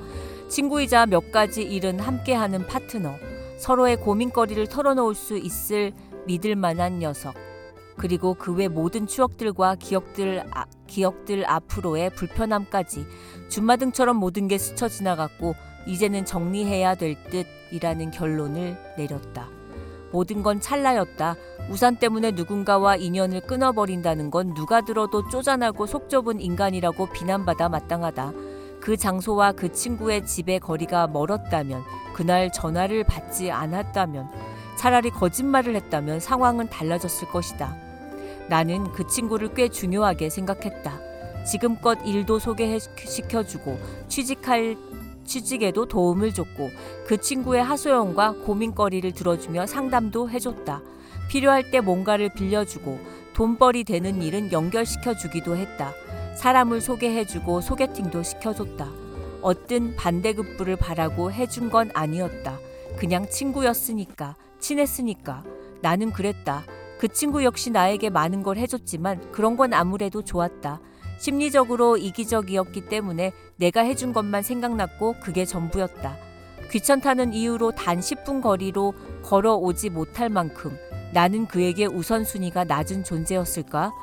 친구이자 0.49 1.05
몇 1.05 1.31
가지 1.31 1.61
일은 1.63 1.99
함께하는 1.99 2.65
파트너, 2.67 3.13
서로의 3.57 3.97
고민거리를 3.97 4.67
털어놓을 4.67 5.13
수 5.13 5.37
있을 5.37 5.93
믿을 6.25 6.55
만한 6.55 6.99
녀석, 6.99 7.35
그리고 7.95 8.33
그 8.33 8.53
외 8.53 8.67
모든 8.67 9.07
추억들과 9.07 9.75
기억들, 9.75 10.43
아, 10.51 10.65
기억들 10.89 11.49
앞으로의 11.49 12.09
불편함까지 12.09 13.05
주마등처럼 13.47 14.17
모든 14.17 14.47
게 14.47 14.57
스쳐 14.57 14.89
지나갔고 14.89 15.55
이제는 15.85 16.25
정리해야 16.25 16.95
될 16.95 17.15
듯이라는 17.23 18.11
결론을 18.11 18.77
내렸다. 18.97 19.47
모든 20.11 20.41
건 20.43 20.59
찰나였다. 20.59 21.35
우산 21.69 21.97
때문에 21.97 22.31
누군가와 22.31 22.95
인연을 22.95 23.41
끊어버린다는 23.41 24.31
건 24.31 24.53
누가 24.55 24.81
들어도 24.81 25.29
쪼잔하고 25.29 25.85
속 25.85 26.09
좁은 26.09 26.41
인간이라고 26.41 27.09
비난받아 27.11 27.69
마땅하다. 27.69 28.33
그 28.81 28.97
장소와 28.97 29.51
그 29.51 29.71
친구의 29.71 30.25
집의 30.25 30.61
거리가 30.61 31.07
멀었다면, 31.07 31.83
그날 32.13 32.51
전화를 32.51 33.03
받지 33.03 33.51
않았다면, 33.51 34.29
차라리 34.77 35.11
거짓말을 35.11 35.75
했다면 35.75 36.19
상황은 36.21 36.69
달라졌을 36.69 37.29
것이다. 37.29 37.88
나는 38.49 38.91
그 38.91 39.07
친구를 39.07 39.53
꽤 39.53 39.69
중요하게 39.69 40.29
생각했다. 40.29 40.99
지금껏 41.45 41.97
일도 42.05 42.39
소개시켜주고 42.39 43.79
취직할 44.07 44.75
취직에도 45.25 45.85
도움을 45.85 46.33
줬고 46.33 46.69
그 47.05 47.21
친구의 47.21 47.63
하소연과 47.63 48.43
고민거리를 48.45 49.11
들어주며 49.13 49.67
상담도 49.67 50.29
해줬다. 50.29 50.81
필요할 51.29 51.69
때 51.69 51.79
뭔가를 51.79 52.29
빌려주고 52.33 52.99
돈벌이 53.33 53.83
되는 53.83 54.21
일은 54.21 54.51
연결시켜주기도 54.51 55.55
했다. 55.55 55.93
사람을 56.35 56.81
소개해주고 56.81 57.61
소개팅도 57.61 58.23
시켜줬다. 58.23 58.89
어떤 59.41 59.95
반대급부를 59.95 60.75
바라고 60.75 61.31
해준 61.31 61.69
건 61.69 61.91
아니었다. 61.93 62.59
그냥 62.97 63.29
친구였으니까, 63.29 64.35
친했으니까. 64.59 65.43
나는 65.81 66.11
그랬다. 66.11 66.63
그 66.99 67.07
친구 67.07 67.45
역시 67.45 67.71
나에게 67.71 68.09
많은 68.09 68.43
걸 68.43 68.57
해줬지만 68.57 69.31
그런 69.31 69.55
건 69.55 69.73
아무래도 69.73 70.21
좋았다. 70.21 70.81
심리적으로 71.17 71.95
이기적이었기 71.95 72.87
때문에 72.89 73.31
내가 73.55 73.81
해준 73.81 74.11
것만 74.11 74.43
생각났고 74.43 75.15
그게 75.21 75.45
전부였다. 75.45 76.17
귀찮다는 76.71 77.33
이유로 77.33 77.71
단 77.71 78.01
10분 78.01 78.41
거리로 78.41 78.93
걸어오지 79.23 79.91
못할 79.91 80.29
만큼 80.29 80.77
나는 81.13 81.47
그에게 81.47 81.85
우선순위가 81.85 82.65
낮은 82.65 83.05
존재였을까? 83.05 83.93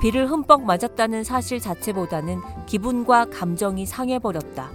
비를 0.00 0.28
흠뻑 0.28 0.62
맞았다는 0.62 1.22
사실 1.22 1.60
자체보다는 1.60 2.40
기분과 2.66 3.26
감정이 3.26 3.86
상해버렸다. 3.86 4.70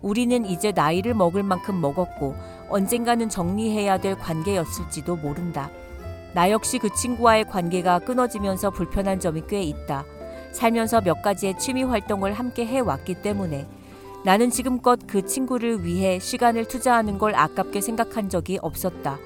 우리는 0.00 0.46
이제 0.46 0.72
나이를 0.72 1.12
먹을 1.12 1.42
만큼 1.42 1.78
먹었고 1.80 2.34
언젠가는 2.70 3.28
정리해야 3.28 3.98
될 3.98 4.16
관계였을지도 4.16 5.16
모른다. 5.16 5.70
나 6.34 6.50
역시 6.50 6.78
그 6.78 6.92
친구와의 6.92 7.44
관계가 7.44 8.00
끊어지면서 8.00 8.70
불편한 8.70 9.18
점이 9.20 9.42
꽤 9.48 9.62
있다. 9.62 10.04
살면서 10.52 11.00
몇 11.00 11.22
가지의 11.22 11.58
취미 11.58 11.82
활동을 11.82 12.32
함께 12.32 12.64
해왔기 12.66 13.22
때문에 13.22 13.66
나는 14.24 14.50
지금껏 14.50 14.98
그 15.06 15.24
친구를 15.24 15.84
위해 15.84 16.18
시간을 16.18 16.66
투자하는 16.66 17.18
걸 17.18 17.34
아깝게 17.34 17.80
생각한 17.80 18.28
적이 18.28 18.58
없었다. 18.62 19.18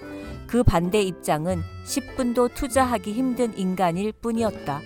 그 0.47 0.63
반대 0.63 1.01
입장은 1.01 1.63
10분도 1.87 2.53
투자하기 2.55 3.13
힘든 3.13 3.57
인간일 3.57 4.13
뿐이었다. 4.13 4.81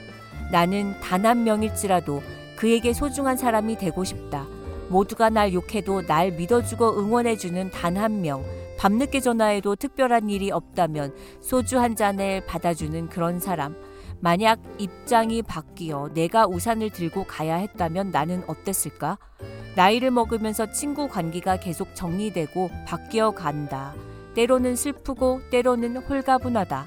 나는 0.52 0.94
단 1.00 1.26
한 1.26 1.42
명일지라도 1.44 2.22
그에게 2.56 2.92
소중한 2.92 3.36
사람이 3.36 3.76
되고 3.76 4.04
싶다. 4.04 4.46
모두가 4.88 5.28
날 5.28 5.52
욕해도 5.52 6.02
날 6.06 6.30
믿어주고 6.30 6.98
응원해주는 7.00 7.70
단 7.72 7.96
한 7.96 8.22
명. 8.22 8.44
밤늦게 8.78 9.20
전화해도 9.20 9.76
특별한 9.76 10.30
일이 10.30 10.50
없다면 10.50 11.14
소주 11.40 11.78
한 11.78 11.96
잔을 11.96 12.44
받아주는 12.46 13.08
그런 13.08 13.40
사람. 13.40 13.74
만약 14.20 14.60
입장이 14.78 15.42
바뀌어 15.42 16.10
내가 16.14 16.46
우산을 16.46 16.90
들고 16.90 17.24
가야 17.24 17.56
했다면 17.56 18.10
나는 18.10 18.42
어땠을까? 18.46 19.18
나이를 19.76 20.10
먹으면서 20.10 20.72
친구 20.72 21.08
관계가 21.08 21.58
계속 21.58 21.94
정리되고 21.94 22.70
바뀌어 22.86 23.32
간다. 23.32 23.94
때로는 24.34 24.74
슬프고 24.74 25.40
때로는 25.50 25.98
홀가분하다. 25.98 26.86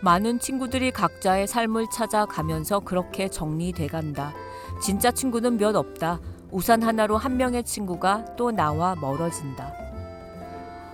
많은 0.00 0.38
친구들이 0.38 0.92
각자의 0.92 1.46
삶을 1.46 1.86
찾아가면서 1.92 2.80
그렇게 2.80 3.28
정리돼 3.28 3.88
간다. 3.88 4.32
진짜 4.82 5.10
친구는 5.10 5.58
몇 5.58 5.74
없다. 5.74 6.20
우산 6.50 6.82
하나로 6.82 7.16
한 7.16 7.36
명의 7.36 7.64
친구가 7.64 8.36
또 8.36 8.50
나와 8.50 8.94
멀어진다. 8.94 9.87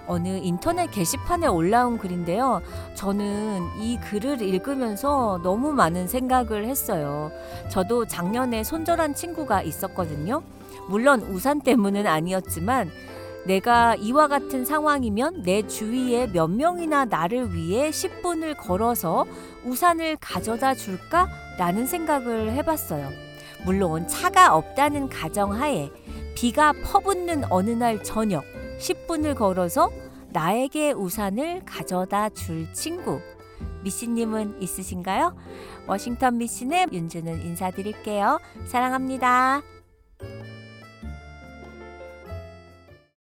어느 0.06 0.28
인터넷 0.42 0.90
게시판에 0.90 1.46
올라온 1.46 1.98
글인데요. 1.98 2.60
저는 2.94 3.80
이 3.80 3.98
글을 3.98 4.42
읽으면서 4.42 5.40
너무 5.42 5.72
많은 5.72 6.06
생각을 6.06 6.66
했어요. 6.66 7.30
저도 7.70 8.06
작년에 8.06 8.64
손절한 8.64 9.14
친구가 9.14 9.62
있었거든요. 9.62 10.42
물론 10.88 11.22
우산 11.22 11.60
때문은 11.60 12.06
아니었지만 12.06 12.90
내가 13.46 13.94
이와 13.96 14.28
같은 14.28 14.64
상황이면 14.64 15.42
내 15.42 15.66
주위에 15.66 16.28
몇 16.28 16.48
명이나 16.48 17.04
나를 17.04 17.54
위해 17.54 17.90
10분을 17.90 18.56
걸어서 18.56 19.26
우산을 19.64 20.16
가져다 20.20 20.74
줄까? 20.74 21.28
라는 21.58 21.86
생각을 21.86 22.52
해봤어요. 22.52 23.10
물론 23.64 24.06
차가 24.08 24.54
없다는 24.56 25.08
가정하에 25.08 25.90
비가 26.34 26.72
퍼붓는 26.84 27.44
어느 27.50 27.70
날 27.70 28.02
저녁 28.02 28.44
10분을 28.84 29.34
걸어서 29.34 29.90
나에게 30.30 30.92
우산을 30.92 31.64
가져다 31.64 32.28
줄 32.28 32.70
친구. 32.74 33.20
미씨님은 33.82 34.60
있으신가요? 34.60 35.36
워싱턴 35.86 36.38
미씨는 36.38 36.92
윤주는 36.92 37.42
인사드릴게요. 37.46 38.40
사랑합니다. 38.66 39.62